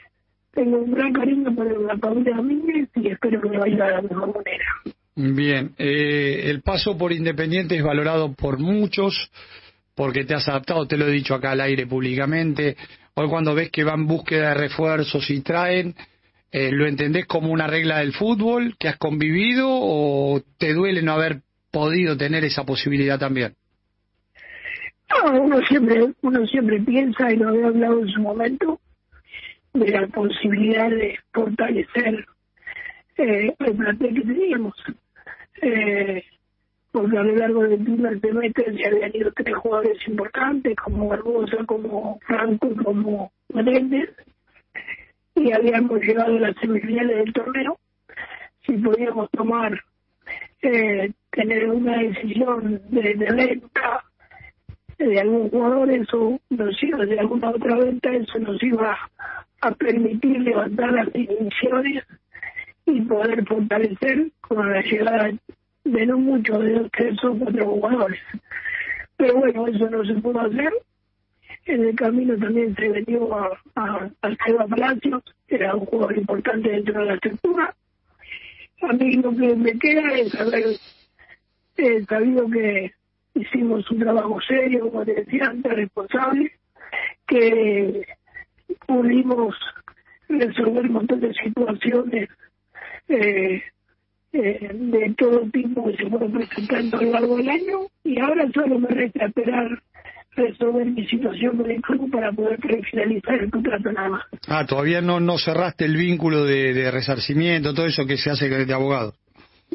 tengo 0.51 0.79
un 0.79 0.91
gran 0.91 1.13
cariño 1.13 1.55
por 1.55 1.81
la 1.81 1.97
familia 1.97 2.35
Domínguez 2.35 2.89
y 2.95 3.07
espero 3.07 3.41
que 3.41 3.49
me 3.49 3.57
vaya 3.57 3.85
de 3.85 3.91
la 3.91 4.01
mejor 4.01 4.35
manera. 4.35 4.65
Bien, 5.15 5.73
eh, 5.77 6.49
el 6.49 6.61
paso 6.61 6.97
por 6.97 7.11
Independiente 7.11 7.75
es 7.75 7.83
valorado 7.83 8.33
por 8.33 8.59
muchos, 8.59 9.31
porque 10.01 10.23
te 10.23 10.33
has 10.33 10.47
adaptado, 10.47 10.87
te 10.87 10.97
lo 10.97 11.05
he 11.05 11.11
dicho 11.11 11.35
acá 11.35 11.51
al 11.51 11.61
aire 11.61 11.85
públicamente. 11.85 12.75
Hoy 13.13 13.29
cuando 13.29 13.53
ves 13.53 13.69
que 13.69 13.83
van 13.83 14.07
búsqueda 14.07 14.47
de 14.47 14.55
refuerzos 14.55 15.29
y 15.29 15.41
traen, 15.41 15.93
eh, 16.51 16.71
¿lo 16.71 16.87
entendés 16.87 17.27
como 17.27 17.51
una 17.51 17.67
regla 17.67 17.99
del 17.99 18.11
fútbol 18.11 18.75
que 18.79 18.87
has 18.87 18.97
convivido 18.97 19.67
o 19.69 20.41
te 20.57 20.73
duele 20.73 21.03
no 21.03 21.11
haber 21.11 21.41
podido 21.69 22.17
tener 22.17 22.43
esa 22.43 22.63
posibilidad 22.63 23.19
también? 23.19 23.53
No, 25.07 25.39
uno 25.39 25.61
siempre, 25.67 26.11
uno 26.23 26.47
siempre 26.47 26.79
piensa, 26.79 27.31
y 27.31 27.35
lo 27.35 27.49
había 27.49 27.67
hablado 27.67 28.01
en 28.01 28.09
su 28.09 28.21
momento, 28.21 28.79
de 29.73 29.87
la 29.87 30.07
posibilidad 30.07 30.89
de 30.89 31.19
fortalecer 31.31 32.25
eh, 33.17 33.53
el 33.59 33.75
plantel 33.75 34.15
que 34.15 34.21
teníamos. 34.21 34.73
Eh, 35.61 36.23
porque 36.91 37.17
a 37.17 37.23
lo 37.23 37.35
largo 37.35 37.63
del 37.63 37.83
primer 37.83 38.19
semestre 38.19 38.75
se 38.75 38.87
habían 38.87 39.11
ido 39.15 39.31
tres 39.31 39.55
jugadores 39.55 40.07
importantes, 40.07 40.75
como 40.75 41.07
Barbosa, 41.07 41.57
como 41.65 42.19
Franco, 42.27 42.69
como 42.83 43.31
Menéndez, 43.53 44.09
y 45.35 45.51
habíamos 45.53 46.01
llegado 46.01 46.35
a 46.35 46.39
las 46.39 46.55
semifinales 46.57 47.17
del 47.17 47.33
torneo. 47.33 47.77
Si 48.65 48.73
podíamos 48.73 49.29
tomar, 49.31 49.81
eh, 50.61 51.11
tener 51.31 51.69
una 51.69 51.97
decisión 51.97 52.81
de, 52.89 53.13
de 53.15 53.33
venta 53.33 54.03
de 54.97 55.19
algún 55.19 55.49
jugador, 55.49 55.89
eso 55.89 56.39
nos 56.49 56.83
iba, 56.83 57.05
de 57.05 57.19
alguna 57.19 57.49
otra 57.49 57.75
venta, 57.77 58.11
eso 58.11 58.39
nos 58.39 58.61
iba 58.61 58.97
a 59.61 59.71
permitir 59.71 60.41
levantar 60.41 60.91
las 60.91 61.11
divisiones 61.13 62.03
y 62.85 63.01
poder 63.01 63.45
fortalecer 63.45 64.31
con 64.41 64.71
la 64.71 64.81
llegada 64.81 65.31
de 65.83 66.05
no 66.05 66.17
mucho, 66.17 66.59
de 66.59 66.89
tres 66.91 67.23
o 67.23 67.35
cuatro 67.37 67.65
jugadores. 67.65 68.19
Pero 69.17 69.35
bueno, 69.35 69.67
eso 69.67 69.89
no 69.89 70.03
se 70.05 70.13
pudo 70.15 70.41
hacer. 70.41 70.71
En 71.65 71.85
el 71.85 71.95
camino 71.95 72.35
también 72.37 72.75
se 72.75 72.89
vendió 72.89 73.35
a, 73.35 73.49
a, 73.75 74.09
a 74.21 74.35
Seba 74.45 74.65
Palacios, 74.67 75.23
era 75.47 75.75
un 75.75 75.85
jugador 75.85 76.17
importante 76.17 76.69
dentro 76.69 76.99
de 76.99 77.05
la 77.05 77.13
estructura. 77.15 77.75
A 78.81 78.93
mí 78.93 79.13
lo 79.17 79.31
que 79.35 79.55
me 79.55 79.77
queda 79.77 80.13
es 80.15 80.33
haber 80.39 80.65
eh, 81.77 82.05
sabido 82.07 82.49
que 82.49 82.91
hicimos 83.35 83.89
un 83.91 83.99
trabajo 83.99 84.41
serio, 84.41 84.89
como 84.89 85.05
te 85.05 85.13
decía 85.13 85.45
antes, 85.45 85.71
responsable, 85.71 86.51
que 87.27 88.05
pudimos 88.87 89.55
resolver 90.27 90.85
un 90.85 90.93
montón 90.93 91.19
de 91.19 91.33
situaciones 91.33 92.29
eh, 93.07 93.61
eh, 94.33 94.69
de 94.73 95.13
todo 95.17 95.41
tipo 95.51 95.85
que 95.85 95.97
se 95.97 96.09
fueron 96.09 96.31
presentando 96.31 96.97
a 96.97 97.01
lo 97.01 97.11
largo 97.11 97.37
del 97.37 97.49
año 97.49 97.79
y 98.03 98.19
ahora 98.19 98.49
solo 98.53 98.79
me 98.79 98.87
resta 98.87 99.25
esperar 99.25 99.81
resolver 100.35 100.85
mi 100.85 101.05
situación 101.07 101.57
con 101.57 101.69
el 101.69 101.81
club 101.81 102.09
para 102.09 102.31
poder 102.31 102.59
finalizar 102.89 103.35
el 103.35 103.51
contrato 103.51 103.91
nada 103.91 104.09
más. 104.09 104.23
Ah, 104.47 104.65
todavía 104.65 105.01
no, 105.01 105.19
no 105.19 105.37
cerraste 105.37 105.85
el 105.85 105.97
vínculo 105.97 106.45
de, 106.45 106.73
de 106.73 106.91
resarcimiento, 106.91 107.73
todo 107.73 107.85
eso 107.85 108.05
que 108.05 108.17
se 108.17 108.29
hace 108.29 108.47
de 108.47 108.73
abogado. 108.73 109.13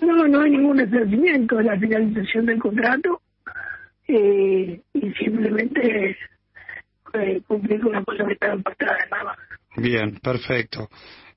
No, 0.01 0.27
no 0.27 0.41
hay 0.41 0.51
ningún 0.51 0.79
resarcimiento, 0.79 1.61
la 1.61 1.79
finalización 1.79 2.47
del 2.47 2.59
contrato 2.59 3.21
eh, 4.09 4.81
y 4.93 5.13
simplemente 5.13 6.17
eh, 7.15 7.41
cumplir 7.47 7.81
con 7.81 7.93
la 7.93 8.05
cosa 8.05 8.25
que 8.27 8.33
estaba 8.35 8.57
pactada 8.63 8.99
nada 9.11 9.25
más. 9.25 9.37
Bien, 9.77 10.19
perfecto. 10.23 10.89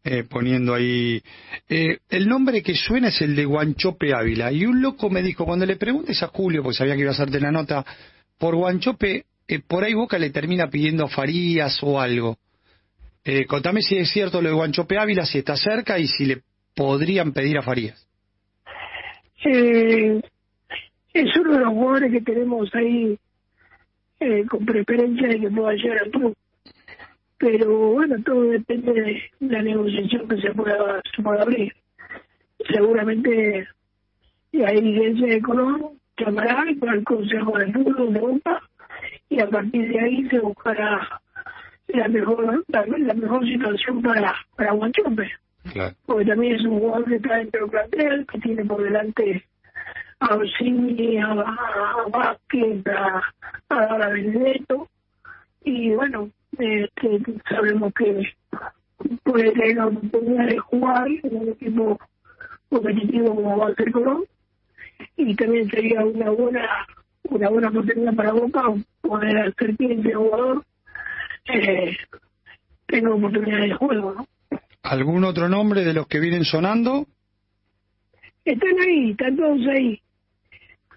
Eh, 0.03 0.23
poniendo 0.23 0.73
ahí. 0.73 1.21
Eh, 1.67 1.97
el 2.09 2.27
nombre 2.27 2.63
que 2.63 2.73
suena 2.73 3.09
es 3.09 3.21
el 3.21 3.35
de 3.35 3.43
Guanchope 3.43 4.13
Ávila. 4.13 4.51
Y 4.51 4.65
un 4.65 4.81
loco 4.81 5.09
me 5.09 5.21
dijo, 5.21 5.45
cuando 5.45 5.65
le 5.65 5.75
preguntes 5.75 6.23
a 6.23 6.27
Julio, 6.27 6.63
porque 6.63 6.77
sabía 6.77 6.95
que 6.95 7.01
iba 7.01 7.09
a 7.09 7.13
hacerte 7.13 7.39
la 7.39 7.51
nota, 7.51 7.85
por 8.37 8.55
Guanchope, 8.55 9.25
eh, 9.47 9.59
por 9.59 9.83
ahí 9.83 9.93
Boca 9.93 10.17
le 10.17 10.29
termina 10.29 10.69
pidiendo 10.69 11.07
Farías 11.09 11.77
o 11.83 11.99
algo. 11.99 12.37
Eh, 13.25 13.45
contame 13.45 13.81
si 13.81 13.97
es 13.97 14.09
cierto 14.09 14.41
lo 14.41 14.49
de 14.49 14.55
Guanchope 14.55 14.97
Ávila, 14.97 15.25
si 15.25 15.39
está 15.39 15.57
cerca 15.57 15.99
y 15.99 16.07
si 16.07 16.25
le 16.25 16.41
podrían 16.73 17.33
pedir 17.33 17.57
a 17.57 17.61
Farías. 17.61 18.07
Es 19.41 21.35
uno 21.37 21.53
de 21.53 21.59
los 21.59 21.69
jugadores 21.69 22.11
que 22.11 22.21
tenemos 22.21 22.69
ahí 22.73 23.17
eh, 24.19 24.45
con 24.49 24.65
preferencia 24.65 25.27
de 25.27 25.39
que 25.39 25.49
pueda 25.49 25.73
llegar 25.73 26.03
al 26.03 26.11
club. 26.11 26.35
Pero 27.39 27.93
bueno, 27.93 28.17
todo 28.23 28.43
depende 28.43 28.91
de 28.91 29.31
la 29.39 29.61
negociación 29.61 30.27
que 30.27 30.41
se 30.41 30.51
pueda, 30.51 31.01
se 31.15 31.23
pueda 31.23 31.41
abrir. 31.41 31.73
Seguramente 32.69 33.65
la 34.51 34.71
dirigencia 34.71 35.27
de 35.27 35.41
Colón 35.41 35.99
llamará 36.17 36.65
para 36.79 36.93
el 36.93 37.03
Consejo 37.05 37.57
de 37.57 37.71
Fútbol 37.71 38.13
de 38.13 38.19
Boca 38.19 38.61
y 39.29 39.39
a 39.39 39.47
partir 39.47 39.89
de 39.89 39.99
ahí 39.99 40.27
se 40.27 40.39
buscará 40.39 41.21
la 41.87 42.07
mejor 42.09 42.63
la, 42.67 42.85
la 42.85 43.13
mejor 43.13 43.45
situación 43.47 44.01
para 44.01 44.35
para 44.57 44.73
Guanchope. 44.73 45.31
Claro. 45.71 45.95
Porque 46.05 46.25
también 46.25 46.55
es 46.55 46.65
un 46.65 46.79
jugador 46.79 47.05
que 47.05 47.15
está 47.15 47.37
dentro 47.37 47.61
del 47.61 47.69
plantel, 47.69 48.27
que 48.27 48.39
tiene 48.39 48.65
por 48.65 48.83
delante 48.83 49.45
a 50.19 50.35
Orsini, 50.35 51.17
a, 51.19 51.27
a, 51.27 51.33
a 51.33 52.09
Vázquez, 52.11 52.85
a, 52.87 53.21
a, 53.69 53.75
a 53.75 54.09
Benedetto. 54.09 54.89
Y 55.63 55.91
bueno, 55.91 56.29
este, 56.57 57.21
sabemos 57.49 57.93
que 57.93 58.33
puede 59.23 59.51
tener 59.51 59.75
la 59.77 59.87
oportunidad 59.87 60.47
de 60.47 60.57
jugar 60.57 61.07
en 61.23 61.35
un 61.35 61.49
equipo 61.49 61.99
competitivo 62.69 63.35
como 63.35 63.57
va 63.57 63.67
a 63.69 63.75
ser 63.75 63.91
Colón 63.91 64.25
y 65.15 65.35
también 65.35 65.69
sería 65.69 66.05
una 66.05 66.29
buena 66.29 66.67
una 67.23 67.49
buena 67.49 67.69
oportunidad 67.69 68.15
para 68.15 68.33
Boca 68.33 68.63
poder 69.01 69.37
hacer 69.37 69.75
ese 69.79 70.13
jugador 70.13 70.65
eh, 71.45 71.97
tenga 72.87 73.13
oportunidad 73.13 73.59
de 73.59 73.73
juego 73.73 74.13
¿no? 74.13 74.27
¿Algún 74.83 75.23
otro 75.23 75.49
nombre 75.49 75.83
de 75.83 75.93
los 75.93 76.07
que 76.07 76.19
vienen 76.19 76.43
sonando? 76.43 77.05
están 78.45 78.79
ahí, 78.79 79.11
están 79.11 79.35
todos 79.37 79.67
ahí 79.67 80.01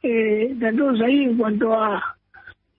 eh, 0.03 0.49
están 0.53 0.77
todos 0.77 1.01
ahí 1.01 1.25
en 1.25 1.37
cuanto 1.37 1.73
a 1.75 2.17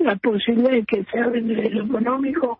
las 0.03 0.19
posibilidades 0.19 0.85
que 0.85 1.03
se 1.05 1.19
desde 1.19 1.69
lo 1.69 1.85
económico 1.85 2.59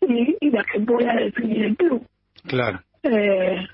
y, 0.00 0.36
y 0.40 0.50
las 0.50 0.66
que 0.66 0.80
pueda 0.80 1.14
definir 1.14 1.64
el 1.64 1.76
club. 1.76 2.06
Claro. 2.46 2.80
Eh, 3.02 3.66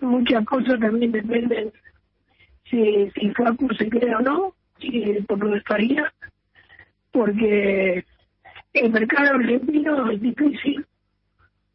muchas 0.00 0.44
cosas 0.44 0.78
también 0.80 1.12
dependen 1.12 1.72
si, 2.70 3.10
si 3.10 3.30
Facu 3.30 3.68
se 3.74 3.88
queda 3.88 4.18
o 4.18 4.22
no, 4.22 4.54
si 4.78 5.02
por 5.26 5.38
lo 5.38 5.54
estaría, 5.56 6.12
porque 7.10 8.04
el 8.74 8.92
mercado 8.92 9.36
argentino 9.36 10.10
es 10.10 10.20
difícil 10.20 10.84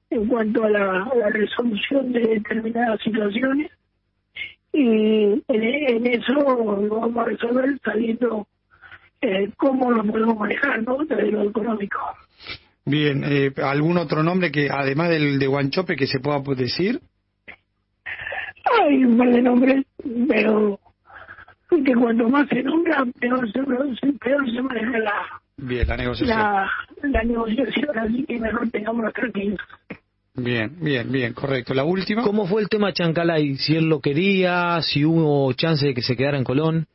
en 0.09 0.27
cuanto 0.27 0.63
a 0.63 0.69
la, 0.69 1.03
a 1.03 1.15
la 1.15 1.29
resolución 1.29 2.11
de 2.11 2.19
determinadas 2.21 3.01
situaciones 3.01 3.71
y 4.71 4.81
en, 4.81 5.43
en 5.47 6.07
eso 6.07 6.33
lo 6.33 6.99
vamos 6.99 7.17
a 7.17 7.25
resolver 7.25 7.79
sabiendo 7.83 8.47
eh, 9.23 9.49
cómo 9.57 9.91
lo 9.91 10.03
podemos 10.03 10.37
manejar, 10.37 10.83
¿no? 10.83 10.97
Desde 11.05 11.31
lo 11.31 11.43
económico. 11.43 11.99
Bien, 12.85 13.23
eh, 13.25 13.51
¿algún 13.63 13.97
otro 13.97 14.23
nombre 14.23 14.51
que, 14.51 14.69
además 14.69 15.09
del 15.09 15.39
de 15.39 15.47
Guanchope, 15.47 15.95
que 15.95 16.07
se 16.07 16.19
pueda 16.19 16.39
decir? 16.55 16.99
Hay 18.81 19.03
un 19.05 19.17
par 19.17 19.29
de 19.29 19.41
nombres, 19.41 19.85
pero 20.27 20.79
que 21.69 21.95
cuanto 21.95 22.29
más 22.29 22.47
se 22.49 22.61
nombra, 22.61 23.03
peor 23.19 23.51
se, 23.51 23.63
peor 24.13 24.51
se 24.51 24.61
maneja 24.61 24.99
la, 24.99 25.13
Bien, 25.57 25.87
la 25.87 25.97
negociación. 25.97 26.37
la, 26.37 26.69
la 27.03 27.23
negociación, 27.23 27.97
así 27.97 28.25
que 28.25 28.39
mejor 28.39 28.69
tengamos 28.69 29.13
tranquilos. 29.13 29.59
Bien, 30.35 30.75
bien, 30.79 31.11
bien, 31.11 31.33
correcto. 31.33 31.73
La 31.73 31.83
última. 31.83 32.23
¿Cómo 32.23 32.47
fue 32.47 32.61
el 32.63 32.69
tema 32.69 32.91
Chancalay? 32.91 33.55
Si 33.57 33.75
él 33.75 33.85
lo 33.85 34.01
quería, 34.01 34.81
si 34.81 35.05
hubo 35.05 35.51
chance 35.53 35.85
de 35.85 35.93
que 35.93 36.01
se 36.01 36.15
quedara 36.15 36.37
en 36.37 36.43
Colón. 36.43 36.87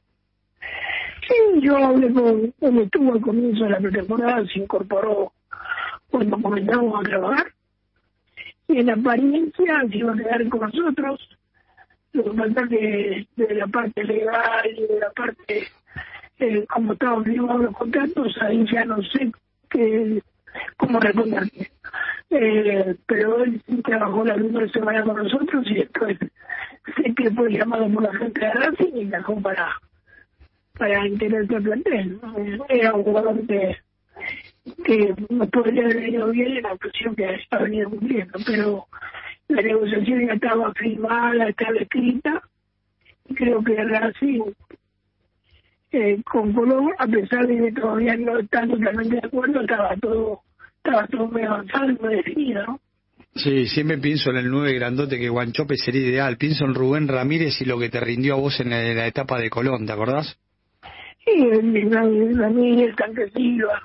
Sí, 1.29 1.61
yo 1.61 1.77
hablé 1.77 2.13
con, 2.13 2.55
él 2.61 2.79
estuvo 2.79 3.13
al 3.13 3.21
comienzo 3.21 3.65
de 3.65 3.71
la 3.71 3.79
pretemporada, 3.79 4.47
se 4.47 4.61
incorporó 4.61 5.33
cuando 6.11 6.41
comenzamos 6.41 7.01
a 7.01 7.09
trabajar, 7.09 7.47
y 8.67 8.79
en 8.79 8.91
apariencia 8.91 9.85
se 9.91 9.99
iba 9.99 10.13
a 10.13 10.17
quedar 10.17 10.49
con 10.49 10.61
nosotros, 10.61 11.39
lo 12.13 12.25
que 12.25 12.31
pasa 12.31 12.69
que 12.69 13.27
de 13.37 13.55
la 13.55 13.67
parte 13.67 14.05
legal 14.05 14.67
y 14.75 14.87
de 14.87 15.01
la 15.01 15.11
parte, 15.11 15.69
eh, 16.39 16.65
como 16.67 16.95
estaban 16.95 17.25
firmados 17.25 17.63
los 17.63 17.77
contratos, 17.77 18.37
ahí 18.41 18.65
ya 18.73 18.85
no 18.87 19.03
sé 19.03 19.31
qué, 19.69 20.23
cómo 20.79 20.99
responderte. 20.99 21.71
Eh, 22.31 22.95
pero 23.07 23.45
él 23.45 23.63
trabajó 23.85 24.25
la 24.25 24.35
primera 24.35 24.69
semana 24.69 25.03
con 25.03 25.17
nosotros 25.17 25.65
y 25.67 25.75
después 25.75 26.19
sé 26.97 27.15
que 27.15 27.31
fue 27.31 27.51
llamado 27.51 27.89
por 27.93 28.03
la 28.03 28.15
gente 28.15 28.41
de 28.41 28.53
Racing 28.53 28.97
y 28.97 29.05
viajó 29.05 29.41
para 29.41 29.79
para 30.79 31.07
integrarse 31.07 31.57
al 31.57 31.63
plantel. 31.63 32.21
Era 32.69 32.95
un 32.95 33.05
jugador 33.05 33.47
que, 33.47 33.77
que 34.85 35.15
podría 35.53 35.85
haber 35.85 36.09
ido 36.09 36.29
bien 36.29 36.57
en 36.57 36.63
la 36.63 36.77
posición 36.77 37.15
que 37.15 37.27
ha 37.51 37.59
venido 37.59 37.91
cumpliendo, 37.91 38.39
pero 38.47 38.87
la 39.49 39.63
negociación 39.63 40.27
ya 40.27 40.35
estaba 40.35 40.73
firmada, 40.75 41.49
estaba 41.49 41.77
escrita, 41.79 42.43
y 43.29 43.35
creo 43.35 43.63
que 43.63 43.75
Racing 43.75 44.43
eh, 45.91 46.21
con 46.25 46.53
Colón, 46.53 46.93
a 46.99 47.07
pesar 47.07 47.47
de 47.47 47.57
que 47.57 47.81
todavía 47.81 48.17
no 48.17 48.39
están 48.39 48.71
totalmente 48.71 49.17
de 49.17 49.27
acuerdo, 49.27 49.61
estaba 49.63 49.97
todo, 49.97 50.43
estaba 50.77 51.07
todo 51.07 51.29
muy 51.29 51.43
avanzado 51.43 51.91
y 51.91 51.97
muy 51.97 52.17
definido, 52.17 52.63
¿no? 52.67 52.81
Sí, 53.35 53.67
siempre 53.67 53.99
pienso 53.99 54.31
en 54.31 54.37
el 54.39 54.51
9 54.51 54.75
grandote 54.75 55.19
que 55.19 55.29
Guanchope 55.29 55.77
sería 55.77 56.09
ideal. 56.09 56.37
Pienso 56.39 56.65
en 56.65 56.75
Rubén 56.75 57.07
Ramírez 57.07 57.61
y 57.61 57.67
lo 57.67 57.79
que 57.79 57.89
te 57.89 58.01
rindió 58.01 58.35
a 58.35 58.39
vos 58.39 58.59
en 58.59 58.71
la 58.71 59.07
etapa 59.07 59.39
de 59.39 59.49
Colón, 59.49 59.87
¿te 59.87 59.93
acordás? 59.93 60.39
Y 61.37 61.43
el 61.43 62.37
Ramírez, 62.39 62.97
Tanque 62.97 63.29
Silva. 63.31 63.83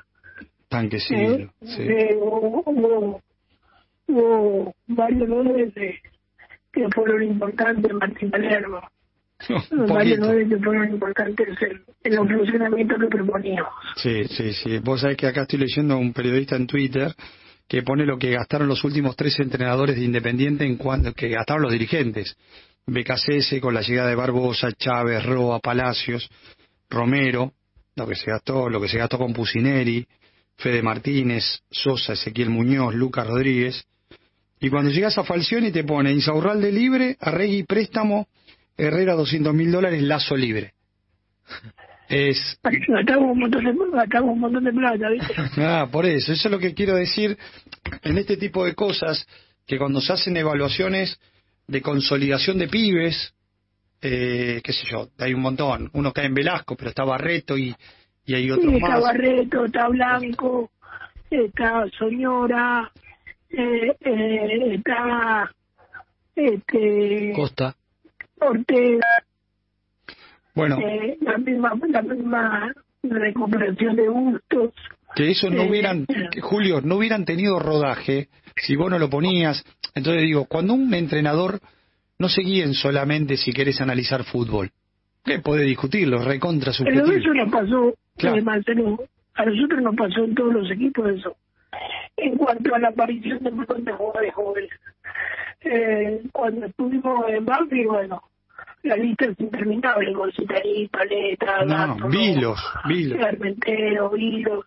Tanque 0.70 0.98
eh, 0.98 1.00
Silva, 1.00 1.54
sí. 1.62 1.82
eh, 1.84 2.16
hubo, 2.20 2.64
hubo, 2.66 3.22
hubo 4.08 4.74
varios 4.88 5.30
nombres 5.30 5.74
de- 5.76 6.00
que 6.72 6.88
fueron 6.90 7.24
importantes, 7.24 7.94
Martín 7.94 8.32
Palermo. 8.32 8.82
Un 9.72 9.86
varios 9.88 10.20
nombres 10.20 10.48
que 10.50 10.58
fueron 10.58 10.90
importantes 10.90 11.48
en, 11.62 11.82
en 12.04 12.14
el 12.14 12.38
funcionamiento 12.38 12.96
que 13.00 13.08
proponíamos. 13.08 13.74
Sí, 13.98 14.24
sí, 14.26 14.54
sí. 14.54 14.80
Vos 14.80 15.02
sabés 15.02 15.18
que 15.18 15.28
acá 15.28 15.42
estoy 15.44 15.60
leyendo 15.60 15.94
a 15.96 15.98
un 15.98 16.14
periodista 16.14 16.56
en 16.56 16.66
Twitter 16.66 17.14
que 17.68 17.82
pone 17.84 18.06
lo 18.06 18.18
que 18.18 18.32
gastaron 18.32 18.68
los 18.68 18.84
últimos 18.84 19.16
tres 19.16 19.40
entrenadores 19.40 19.96
de 19.96 20.04
Independiente 20.04 20.66
en 20.66 20.78
cuanto 20.78 21.14
que 21.14 21.30
gastaron 21.30 21.64
los 21.64 21.72
dirigentes. 21.72 22.36
BKCS 22.86 23.60
con 23.62 23.74
la 23.74 23.82
llegada 23.82 24.10
de 24.10 24.16
Barbosa, 24.16 24.72
Chávez, 24.74 25.26
Roa, 25.26 25.60
Palacios, 25.60 26.30
Romero, 26.94 27.54
lo 27.96 28.08
que 28.08 28.16
se 28.16 28.32
gastó, 28.32 28.70
lo 28.70 28.80
que 28.80 28.88
se 28.88 28.98
gastó 28.98 29.18
con 29.18 29.34
Pusineri, 29.34 30.06
Fede 30.56 30.82
Martínez, 30.82 31.44
Sosa, 31.70 32.14
Ezequiel 32.14 32.50
Muñoz, 32.50 32.94
Lucas 32.94 33.28
Rodríguez. 33.28 33.86
Y 34.60 34.70
cuando 34.70 34.92
llegas 34.92 35.18
a 35.18 35.24
Falcioni 35.24 35.72
te 35.72 35.84
pone 35.84 36.12
Insaurralde 36.12 36.72
libre, 36.72 37.18
Arregui 37.20 37.64
préstamo, 37.64 38.28
Herrera 38.78 39.14
200 39.14 39.54
mil 39.54 39.72
dólares, 39.72 40.02
Lazo 40.04 40.38
libre. 40.38 40.74
Es 42.08 42.60
Gastamos 42.64 43.32
un 43.32 43.40
montón 43.40 43.64
de, 43.64 43.74
gastamos 43.92 44.30
un 44.32 44.40
montón 44.40 44.64
de 44.64 44.72
plata, 44.72 45.10
¿viste? 45.10 45.34
Ah, 45.62 45.88
por 45.92 46.06
eso, 46.06 46.32
eso 46.32 46.48
es 46.48 46.52
lo 46.52 46.60
que 46.60 46.74
quiero 46.74 46.96
decir 46.96 47.38
en 48.04 48.18
este 48.18 48.38
tipo 48.38 48.66
de 48.66 48.74
cosas, 48.74 49.26
que 49.66 49.78
cuando 49.78 50.00
se 50.00 50.14
hacen 50.14 50.38
evaluaciones 50.38 51.20
de 51.68 51.82
consolidación 51.82 52.58
de 52.58 52.68
pibes, 52.68 53.34
eh, 54.04 54.62
qué 54.64 54.74
sé 54.74 54.86
yo, 54.92 55.08
hay 55.18 55.34
un 55.34 55.42
montón, 55.42 55.90
uno 55.94 56.12
cae 56.12 56.26
en 56.26 56.34
Velasco, 56.34 56.76
pero 56.76 56.90
está 56.90 57.04
Barreto 57.06 57.58
y, 57.58 57.74
y 58.26 58.36
hay 58.36 58.52
otros 58.52 58.70
Sí, 58.70 58.76
está 58.76 58.90
más. 58.90 59.02
Barreto, 59.02 59.66
está 59.66 59.88
Blanco, 59.88 60.72
está 61.30 61.86
Soñora, 61.98 62.92
eh, 63.50 63.96
eh, 64.02 64.76
está 64.76 65.50
este, 66.36 67.32
Costa. 67.36 67.76
Ortega, 68.40 69.08
Bueno, 70.54 70.78
eh, 70.80 71.18
la 71.22 71.38
misma 71.38 71.74
la 71.90 72.02
misma 72.02 72.74
recuperación 73.04 73.96
de 73.96 74.08
gustos. 74.08 74.74
que 75.16 75.32
eso 75.32 75.50
no 75.50 75.64
eh, 75.64 75.70
hubieran, 75.70 76.06
que, 76.06 76.42
Julio, 76.42 76.82
no 76.82 76.98
hubieran 76.98 77.24
tenido 77.24 77.58
rodaje 77.60 78.28
si 78.58 78.76
vos 78.76 78.90
no 78.92 79.00
lo 79.00 79.10
ponías. 79.10 79.64
Entonces 79.96 80.24
digo, 80.24 80.46
cuando 80.46 80.74
un 80.74 80.94
entrenador 80.94 81.62
no 82.24 82.30
se 82.30 82.42
guíen 82.42 82.74
solamente 82.74 83.36
si 83.36 83.52
querés 83.52 83.82
analizar 83.82 84.24
fútbol, 84.24 84.72
que 85.26 85.40
puede 85.40 85.64
discutirlo, 85.64 86.24
recontra 86.24 86.72
Pero 86.78 87.06
subjetivo. 87.06 87.18
eso 87.18 87.34
nos 87.34 87.52
pasó, 87.52 87.94
Claro. 88.18 88.38
eh, 88.38 89.08
a 89.36 89.46
nosotros 89.46 89.82
nos 89.82 89.96
pasó 89.96 90.24
en 90.24 90.36
todos 90.36 90.54
los 90.54 90.72
equipos 90.72 91.10
eso. 91.10 91.36
En 92.16 92.38
cuanto 92.38 92.74
a 92.76 92.80
la 92.80 92.90
aparición 92.90 93.40
de 93.44 93.52
montón 93.52 93.84
de 93.84 93.92
jugadores 93.92 94.34
jóvenes. 94.34 94.70
Eh, 95.62 96.22
cuando 96.32 96.66
estuvimos 96.68 97.26
en 97.30 97.44
Banfield, 97.46 97.88
bueno, 97.88 98.22
la 98.84 98.96
lista 98.98 99.26
es 99.26 99.40
interminable, 99.40 100.14
con 100.14 100.32
Citarí, 100.32 100.88
Paleta, 100.90 101.66
No, 101.66 101.96
Gato, 101.96 102.08
Vilos, 102.10 102.60
Vilos. 102.88 103.22
Armentero, 103.24 104.10
Vilos. 104.12 104.66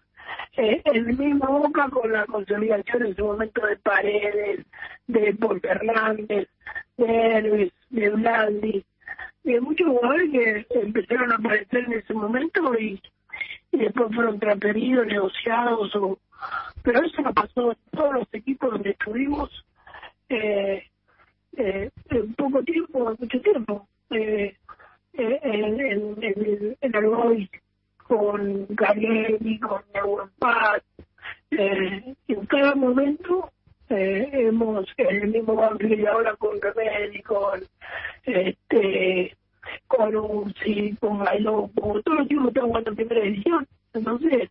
Eh, 0.56 0.82
el 0.84 1.06
mismo 1.06 1.46
Boca 1.60 1.88
con 1.90 2.10
la 2.12 2.24
consolidación 2.26 3.06
en 3.06 3.14
su 3.16 3.24
momento 3.24 3.64
de 3.66 3.76
Paredes, 3.76 4.66
de 5.06 5.34
Paul 5.34 5.60
Fernández, 5.60 6.48
de 6.96 7.06
Herves, 7.06 7.72
de 7.90 8.10
Blandi, 8.10 8.84
de 9.44 9.60
muchos 9.60 9.86
jugadores 9.86 10.30
que 10.30 10.66
empezaron 10.80 11.32
a 11.32 11.36
aparecer 11.36 11.84
en 11.84 11.92
ese 11.94 12.14
momento 12.14 12.74
y, 12.78 13.00
y 13.72 13.78
después 13.78 14.14
fueron 14.14 14.38
transferidos, 14.38 15.06
negociados, 15.06 15.94
o, 15.96 16.18
pero 16.82 17.04
eso 17.04 17.22
no 17.22 17.32
pasó 17.32 17.72
en 17.72 17.78
todos 17.90 18.14
los 18.14 18.28
equipos 18.32 18.70
donde 18.70 18.90
estuvimos 18.90 19.50
eh, 20.28 20.84
eh, 21.56 21.90
en 22.10 22.34
poco 22.34 22.62
tiempo, 22.62 23.14
mucho 23.18 23.40
tiempo. 23.40 23.88
Eh, 24.10 24.56
eh, 25.14 25.40
en, 25.42 25.80
en, 25.80 26.22
en, 26.22 26.76
en 26.80 26.96
Algoy 26.96 27.50
con 28.06 28.66
Garielli, 28.68 29.58
con 29.58 29.82
Neuwen 29.94 30.28
Paz, 30.38 30.82
eh, 31.50 32.14
en 32.28 32.46
cada 32.46 32.74
momento 32.74 33.25
el 35.22 35.28
mismo 35.28 35.62
ahora 35.62 36.36
con 36.36 36.60
Remedi, 36.60 37.22
con 37.22 37.60
este 38.24 39.36
con 39.88 40.14
Uzi, 40.14 40.96
con 41.00 41.24
Gailo, 41.24 41.70
con 41.74 42.02
todos 42.02 42.18
los 42.18 42.28
chicos 42.28 42.48
están 42.48 42.66
jugando 42.66 42.90
en 42.90 42.96
primera 42.96 43.20
división. 43.22 43.66
Entonces, 43.94 44.50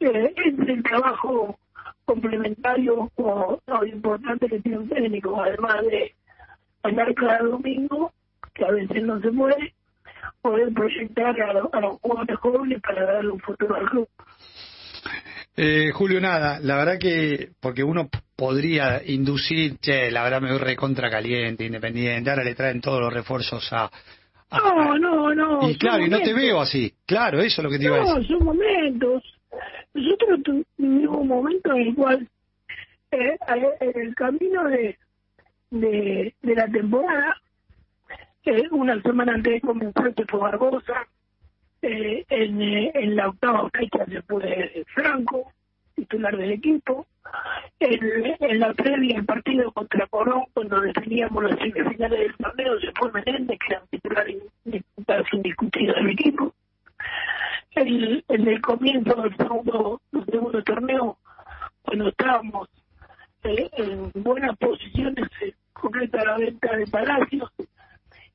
eh, 0.00 0.34
es 0.36 0.68
el 0.68 0.82
trabajo 0.82 1.58
complementario 2.04 3.10
o, 3.16 3.60
importante 3.84 4.48
que 4.48 4.60
tiene 4.60 4.78
un 4.78 4.88
técnico, 4.88 5.40
además 5.40 5.82
de 5.82 6.14
andar 6.82 7.14
cada 7.14 7.38
domingo, 7.40 8.12
que 8.54 8.64
a 8.64 8.70
veces 8.70 9.02
no 9.02 9.20
se 9.20 9.30
puede, 9.30 9.74
poder 10.40 10.72
proyectar 10.72 11.40
a, 11.40 11.50
a 11.50 11.80
los 11.80 12.00
jugadores 12.00 12.36
jóvenes 12.38 12.80
para 12.82 13.04
darle 13.04 13.30
un 13.30 13.40
futuro 13.40 13.76
al 13.76 13.88
club. 13.88 14.08
Eh, 15.56 15.90
Julio, 15.92 16.20
nada, 16.20 16.60
la 16.60 16.76
verdad 16.76 16.98
que, 16.98 17.50
porque 17.60 17.84
uno 17.84 18.08
podría 18.42 19.00
inducir, 19.06 19.78
che, 19.78 20.10
la 20.10 20.24
verdad 20.24 20.40
me 20.40 20.50
voy 20.50 20.58
recontra 20.58 21.08
caliente, 21.08 21.64
independiente, 21.64 22.28
ahora 22.28 22.42
le 22.42 22.56
traen 22.56 22.80
todos 22.80 23.00
los 23.00 23.12
refuerzos 23.12 23.72
a... 23.72 23.84
a- 24.50 24.58
No, 24.58 24.98
no, 24.98 25.32
no. 25.32 25.70
y 25.70 25.78
claro, 25.78 26.04
y 26.04 26.08
no 26.08 26.20
te 26.20 26.34
veo 26.34 26.60
así, 26.60 26.92
claro, 27.06 27.38
eso 27.40 27.60
es 27.60 27.64
lo 27.64 27.70
que 27.70 27.78
te 27.78 27.84
iba 27.84 27.98
a 27.98 28.00
No, 28.00 28.14
decir. 28.16 28.26
son 28.36 28.44
momentos. 28.44 29.22
Nosotros 29.94 30.42
tu- 30.42 30.66
tuvimos 30.76 31.18
un 31.18 31.28
momento 31.28 31.72
en 31.72 31.82
el 31.86 31.94
cual, 31.94 32.28
eh, 33.12 33.36
en 33.78 34.00
el 34.08 34.14
camino 34.16 34.64
de, 34.64 34.98
de, 35.70 36.34
de 36.42 36.54
la 36.56 36.66
temporada, 36.66 37.36
eh, 38.44 38.64
una 38.72 39.00
semana 39.02 39.34
antes 39.34 39.52
de 39.52 39.60
comenzar 39.60 40.12
se 40.16 40.24
fue 40.24 40.40
Barbosa, 40.40 41.06
eh, 41.82 42.24
en, 42.28 42.60
eh, 42.60 42.90
en 42.92 43.14
la 43.14 43.28
octava 43.28 43.70
fecha 43.70 44.04
se 44.06 44.20
fue 44.22 44.84
Franco, 44.92 45.52
titular 45.94 46.36
del 46.36 46.50
equipo, 46.50 47.06
en, 47.80 48.36
en 48.38 48.60
la 48.60 48.72
previa 48.74 49.16
del 49.16 49.24
partido 49.24 49.72
contra 49.72 50.06
Corón, 50.06 50.44
cuando 50.52 50.80
definíamos 50.80 51.44
las 51.44 51.58
semifinales 51.58 52.18
del 52.18 52.36
torneo, 52.36 52.80
se 52.80 52.92
fue 52.98 53.12
Menéndez, 53.12 53.58
que 53.58 53.72
era 53.72 53.82
un 53.82 53.88
titular 53.88 54.26
indiscutido 55.32 55.94
del 55.94 56.10
equipo 56.10 56.54
en 57.74 58.48
el 58.48 58.60
comienzo 58.60 59.14
del 59.14 59.36
segundo, 59.36 60.00
del 60.10 60.26
segundo 60.26 60.62
torneo, 60.62 61.18
cuando 61.82 62.08
estábamos 62.08 62.68
eh, 63.44 63.70
en 63.72 64.10
buenas 64.22 64.56
posiciones, 64.58 65.28
se 65.38 65.54
concreta 65.72 66.24
la 66.24 66.36
venta 66.36 66.76
de 66.76 66.86
Palacios 66.86 67.50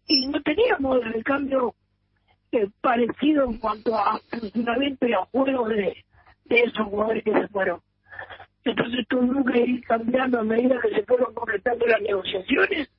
y 0.08 0.28
no 0.28 0.41
teníamos 0.41 1.00
el 1.13 1.23
cambio 1.23 1.76
eh, 2.52 2.67
parecido 2.82 3.45
en 3.45 3.58
cuanto 3.58 3.95
a 3.95 4.19
funcionamiento 4.30 5.08
y 5.08 5.13
a 5.13 5.26
juego 5.32 5.67
de, 5.69 6.04
de 6.45 6.60
esos 6.62 6.88
jugadores 6.88 7.23
que 7.23 7.34
se 7.34 7.47
fueron. 7.50 7.80
Entonces 8.69 9.08
tuvimos 9.08 9.45
que 9.51 9.60
ir 9.60 9.84
cambiando 9.86 10.39
a 10.39 10.43
medida 10.43 10.80
que 10.82 10.89
se 10.89 11.03
fueron 11.03 11.34
concretando 11.34 11.86
las 11.86 12.01
negociaciones, 12.01 12.89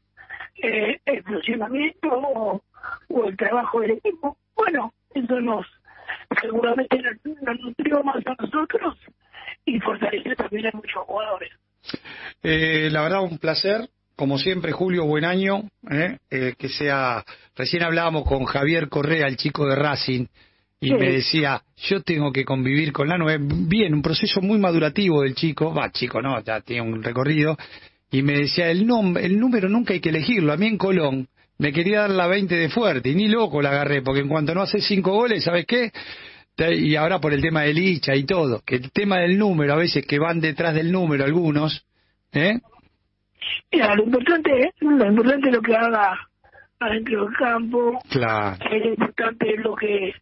eh, 0.63 1.01
el 1.05 1.23
funcionamiento 1.23 2.09
o, 2.11 2.63
o 3.09 3.25
el 3.25 3.37
trabajo 3.37 3.81
del 3.81 3.93
equipo. 3.93 4.37
Bueno, 4.57 4.93
eso 5.15 5.41
nos 5.41 5.67
seguramente 6.41 7.01
nos, 7.03 7.43
nos 7.43 7.61
nutrió 7.61 8.03
más 8.03 8.17
a 8.27 8.37
nosotros 8.43 8.97
y 9.65 9.79
fortaleció 9.81 10.35
también 10.37 10.67
a 10.67 10.71
muchos 10.73 11.03
jugadores. 11.05 11.51
Eh, 12.43 12.89
la 12.91 13.03
verdad, 13.03 13.23
un 13.23 13.39
placer. 13.39 13.89
Como 14.17 14.37
siempre, 14.39 14.73
Julio, 14.73 15.05
buen 15.05 15.25
año. 15.25 15.69
¿eh? 15.91 16.19
Eh, 16.31 16.55
que 16.59 16.69
sea. 16.69 17.25
Recién 17.55 17.83
hablábamos 17.83 18.25
con 18.25 18.45
Javier 18.45 18.89
Correa, 18.89 19.27
el 19.27 19.37
chico 19.37 19.67
de 19.67 19.77
Racing, 19.77 20.27
y 20.81 20.89
Sí. 20.89 20.95
me 20.95 21.11
decía: 21.11 21.63
Yo 21.89 22.03
tengo 22.03 22.33
que 22.33 22.45
convivir 22.45 22.93
con 22.93 23.09
la 23.09 23.19
nueve. 23.19 23.45
Bien, 23.69 23.95
un 23.95 24.03
proceso 24.03 24.41
muy 24.41 24.59
madurativo 24.59 25.23
del 25.23 25.35
chico. 25.35 25.75
Va, 25.75 25.91
chico, 25.91 26.21
no, 26.23 26.41
ya 26.43 26.61
tiene 26.61 26.83
un 26.83 27.03
recorrido. 27.03 27.57
Y 28.11 28.23
me 28.23 28.35
decía: 28.35 28.71
el, 28.71 28.87
el 29.21 29.39
número 29.41 29.69
nunca 29.69 29.93
hay 29.93 30.01
que 30.01 30.11
elegirlo. 30.11 30.53
A 30.53 30.57
mí 30.57 30.67
en 30.67 30.79
Colón 30.79 31.29
me 31.59 31.73
quería 31.73 32.03
dar 32.03 32.11
la 32.11 32.27
20 32.29 32.55
de 32.55 32.69
fuerte, 32.69 33.09
y 33.11 33.15
ni 33.17 33.27
loco 33.29 33.61
la 33.61 33.71
agarré, 33.71 34.01
porque 34.03 34.21
en 34.21 34.29
cuanto 34.29 34.55
no 34.55 34.63
hace 34.63 34.81
cinco 34.81 35.13
goles, 35.13 35.43
¿sabes 35.45 35.67
qué? 35.67 35.91
Y 36.77 36.95
ahora 36.97 37.21
por 37.21 37.33
el 37.33 37.41
tema 37.43 37.63
del 37.63 37.77
Licha 37.77 38.15
y 38.17 38.25
todo, 38.25 38.63
que 38.65 38.77
el 38.77 38.91
tema 38.93 39.19
del 39.19 39.39
número, 39.39 39.73
a 39.75 39.77
veces 39.77 40.05
que 40.07 40.19
van 40.19 40.41
detrás 40.41 40.75
del 40.75 40.91
número 40.93 41.25
algunos, 41.25 41.85
¿eh? 42.33 42.59
Mira, 43.73 43.95
lo 43.95 44.05
importante, 44.05 44.51
lo 44.81 45.07
importante 45.09 45.49
es 45.49 45.55
lo 45.55 45.63
que 45.63 45.77
haga 45.77 46.19
adentro 46.81 47.25
del 47.25 47.35
campo, 47.37 48.01
Claro. 48.11 48.57
eh, 48.71 48.79
lo 48.81 48.89
importante 48.91 49.55
es 49.55 49.61
lo 49.61 49.75
que 49.77 50.13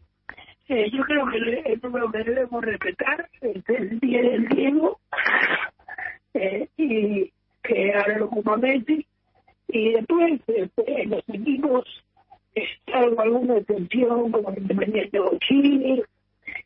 Eh, 0.69 0.91
yo 0.91 1.03
creo 1.05 1.27
que 1.29 1.37
el, 1.37 1.49
el 1.65 1.81
número 1.81 2.11
que 2.11 2.25
debemos 2.25 2.65
respetar 2.65 3.29
es 3.41 3.69
el 3.69 4.01
10 4.01 4.23
del 4.23 4.49
Diego 4.49 4.99
eh, 6.35 6.69
y 6.77 7.33
que 7.63 7.95
ahora 7.95 8.19
lo 8.19 8.27
ocupa 8.27 8.59
y 9.69 9.93
después 9.93 10.41
en 10.49 11.11
los 11.11 11.29
equipos 11.29 11.85
salvo 12.87 13.21
alguna 13.21 13.59
excepción 13.59 14.33
como 14.33 14.55
Independiente 14.57 15.19
de 15.19 15.39
Chile 15.41 16.03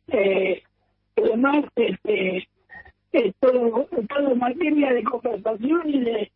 eh, 0.07 0.63
además 1.17 1.65
este, 1.75 2.47
es 3.11 3.35
todo, 3.39 3.87
todo 4.09 4.35
materia 4.35 4.93
de 4.93 5.03
conversación 5.03 5.81
y 5.89 5.99
de 5.99 6.31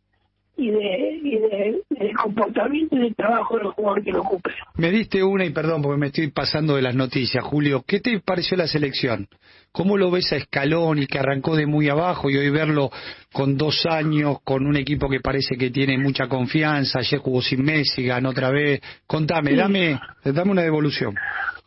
y 0.56 0.70
de, 0.70 1.20
y 1.22 1.38
de, 1.38 1.80
de 1.90 2.12
comportamiento 2.14 2.96
y 2.96 3.00
de 3.08 3.14
trabajo 3.14 3.58
del 3.58 3.68
jugador 3.68 4.02
que 4.02 4.12
lo 4.12 4.20
ocupe. 4.22 4.50
Me 4.76 4.90
diste 4.90 5.22
una 5.22 5.44
y 5.44 5.50
perdón 5.50 5.82
porque 5.82 5.98
me 6.00 6.06
estoy 6.06 6.30
pasando 6.30 6.76
de 6.76 6.82
las 6.82 6.94
noticias, 6.94 7.44
Julio. 7.44 7.84
¿Qué 7.86 8.00
te 8.00 8.20
pareció 8.20 8.56
la 8.56 8.66
selección? 8.66 9.28
¿Cómo 9.72 9.98
lo 9.98 10.10
ves 10.10 10.32
a 10.32 10.36
Escalón 10.36 10.98
y 10.98 11.06
que 11.06 11.18
arrancó 11.18 11.54
de 11.54 11.66
muy 11.66 11.90
abajo 11.90 12.30
y 12.30 12.36
hoy 12.38 12.48
verlo 12.48 12.90
con 13.32 13.58
dos 13.58 13.84
años, 13.84 14.38
con 14.42 14.66
un 14.66 14.76
equipo 14.76 15.08
que 15.10 15.20
parece 15.20 15.56
que 15.58 15.70
tiene 15.70 15.98
mucha 15.98 16.28
confianza? 16.28 17.00
Ayer 17.00 17.20
jugó 17.20 17.42
sin 17.42 17.62
Messi, 17.62 18.06
ganó 18.06 18.30
otra 18.30 18.50
vez. 18.50 18.80
Contame, 19.06 19.50
Sí. 19.50 19.56
dame, 19.56 20.00
dame 20.24 20.50
una 20.52 20.62
devolución. 20.62 21.14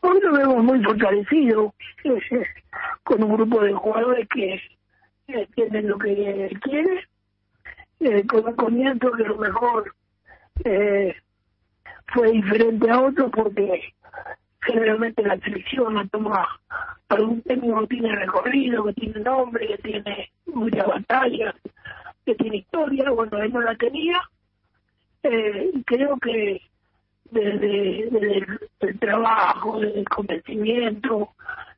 Hoy 0.01 0.17
lo 0.23 0.33
vemos 0.33 0.63
muy 0.63 0.81
fortalecido, 0.83 1.73
con 3.03 3.23
un 3.23 3.35
grupo 3.35 3.61
de 3.61 3.73
jugadores 3.73 4.27
que 4.33 4.59
entienden 5.27 5.87
lo 5.89 5.97
que 5.99 6.49
quiere, 6.63 7.03
eh, 7.99 8.25
con 8.27 8.47
un 8.47 8.55
comienzo 8.55 9.11
que 9.11 9.23
a 9.23 9.27
lo 9.27 9.37
mejor 9.37 9.93
eh, 10.63 11.15
fue 12.07 12.31
diferente 12.31 12.89
a 12.89 13.01
otro 13.01 13.29
porque 13.29 13.93
generalmente 14.61 15.23
la 15.23 15.37
selección 15.39 15.95
la 15.95 16.05
toma 16.07 16.47
algún 17.09 17.41
técnico 17.41 17.81
que 17.81 17.87
tiene 17.87 18.15
recorrido, 18.15 18.85
que 18.85 18.93
tiene 18.93 19.19
nombre, 19.21 19.67
que 19.67 19.77
tiene 19.77 20.31
muchas 20.45 20.87
batallas, 20.87 21.55
que 22.25 22.35
tiene 22.35 22.57
historia, 22.57 23.09
bueno, 23.09 23.37
él 23.39 23.51
no 23.51 23.61
la 23.61 23.75
tenía, 23.75 24.19
eh, 25.23 25.71
creo 25.85 26.17
que 26.17 26.61
desde, 27.31 28.07
el, 28.79 28.99
trabajo, 28.99 29.79
desde 29.79 29.99
el 29.99 30.09
convencimiento, 30.09 31.29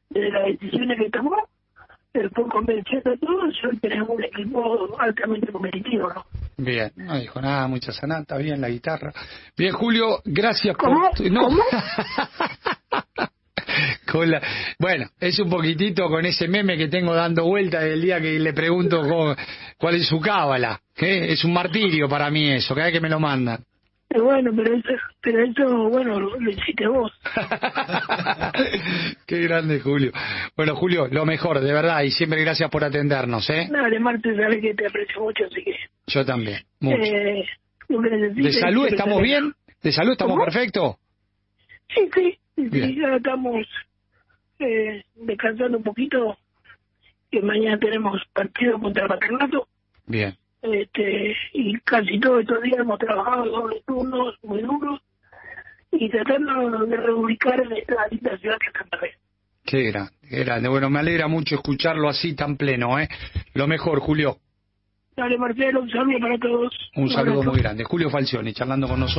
desde 0.10 0.32
las 0.32 0.46
decisiones 0.46 0.98
que 1.00 1.10
tomó, 1.10 1.36
él 2.14 2.30
fue 2.36 2.46
convenciendo 2.50 3.12
a 3.12 3.18
todos 3.18 3.54
y 3.64 3.68
hoy 3.68 3.78
tenemos 3.80 4.10
un 4.10 4.24
equipo 4.24 4.96
altamente 5.00 5.52
competitivo, 5.52 6.10
¿no? 6.14 6.26
Bien, 6.58 6.92
no 6.98 7.18
dijo 7.18 7.42
nada, 7.42 7.68
mucha 7.68 7.92
sanata, 7.92 8.38
bien 8.38 8.60
la 8.62 8.70
guitarra. 8.70 9.12
Bien, 9.58 9.72
Julio, 9.74 10.20
gracias 10.26 10.76
¿Cómo? 10.78 11.10
por... 11.16 11.32
No. 11.32 11.42
¿Cómo? 11.46 11.64
Con 14.12 14.30
la- 14.30 14.42
Bueno, 14.78 15.06
es 15.20 15.40
un 15.40 15.50
poquitito 15.50 16.10
con 16.10 16.26
ese 16.26 16.48
meme 16.50 16.78
que 16.78 16.90
tengo 16.90 17.16
dando 17.16 17.46
vuelta 17.46 17.80
del 17.80 18.02
día 18.02 18.20
que 18.20 18.38
le 18.40 18.52
pregunto 18.54 19.02
cómo- 19.02 19.36
cuál 19.78 19.96
es 19.96 20.08
su 20.08 20.20
cábala. 20.20 20.82
¿eh? 20.98 21.28
Es 21.32 21.46
un 21.46 21.54
martirio 21.54 22.10
para 22.10 22.30
mí 22.30 22.52
eso, 22.52 22.76
cada 22.76 22.88
vez 22.88 22.94
que 22.96 23.00
me 23.02 23.10
lo 23.10 23.20
mandan. 23.20 23.64
Bueno, 24.14 24.52
pero 24.54 24.76
eso, 24.76 24.90
pero 25.22 25.42
eso 25.46 25.90
bueno, 25.90 26.20
lo, 26.20 26.38
lo 26.38 26.52
hiciste 26.52 26.86
vos. 26.88 27.14
Qué 29.26 29.40
grande, 29.40 29.80
Julio. 29.80 30.12
Bueno, 30.56 30.76
Julio, 30.76 31.08
lo 31.08 31.26
mejor, 31.26 31.60
de 31.60 31.74
verdad, 31.74 32.02
y 32.04 32.12
siempre 32.12 32.42
gracias 32.42 32.70
por 32.70 32.84
atendernos, 32.84 33.50
¿eh? 33.50 33.68
Nada, 33.70 34.00
Marte, 34.00 34.36
sabes 34.36 34.62
que 34.62 34.74
te 34.74 34.88
aprecio 34.88 35.22
mucho, 35.22 35.46
así 35.46 35.64
que... 35.64 35.76
Yo 36.08 36.26
también, 36.26 36.60
mucho. 36.80 37.04
Eh, 37.04 37.46
¿De 37.90 38.52
salud 38.54 38.88
estamos 38.88 39.22
bien? 39.22 39.54
¿De 39.82 39.92
salud 39.92 40.12
estamos 40.12 40.34
¿Cómo? 40.36 40.46
perfectos? 40.46 40.96
Sí, 41.94 42.10
sí, 42.56 42.96
ya 42.96 43.16
estamos 43.16 43.68
eh, 44.60 45.04
descansando 45.16 45.78
un 45.78 45.84
poquito, 45.84 46.38
que 47.30 47.42
mañana 47.42 47.78
tenemos 47.80 48.22
partido 48.34 48.80
contra 48.80 49.04
el 49.04 49.10
Paternato, 49.10 49.68
Bien. 50.06 50.36
este, 50.62 51.36
y 51.54 51.78
casi 51.80 52.20
todos 52.20 52.42
estos 52.42 52.62
días 52.62 52.80
hemos 52.80 53.00
trabajado 53.00 53.46
dobles 53.46 53.84
turnos 53.86 54.36
muy 54.44 54.62
duros 54.62 55.02
y 55.92 56.10
tratando 56.10 56.86
de 56.86 56.98
reubicar 56.98 57.60
en 57.60 57.72
esta 57.74 58.08
linda 58.10 58.38
ciudad 58.38 58.58
que 58.60 58.68
es 58.68 58.74
Santa 58.74 58.98
Fe. 58.98 59.12
Qué 59.64 59.84
grande, 59.84 60.12
qué 60.28 60.44
grande. 60.44 60.70
Bueno, 60.70 60.90
me 60.90 61.00
alegra 61.00 61.28
mucho 61.28 61.56
escucharlo 61.56 62.10
así 62.10 62.36
tan 62.36 62.58
pleno, 62.58 63.00
¿eh? 63.00 63.08
Lo 63.54 63.68
mejor, 63.68 64.00
Julio. 64.00 64.38
Dale, 65.16 65.38
Marcelo, 65.38 65.82
un 65.82 65.90
saludo 65.90 66.20
para 66.20 66.38
todos. 66.38 66.92
Un 66.96 67.10
saludo 67.10 67.44
muy 67.44 67.60
grande. 67.60 67.84
Julio 67.84 68.10
Falcioni, 68.10 68.54
charlando 68.54 68.88
con 68.88 69.00
nosotros. 69.00 69.18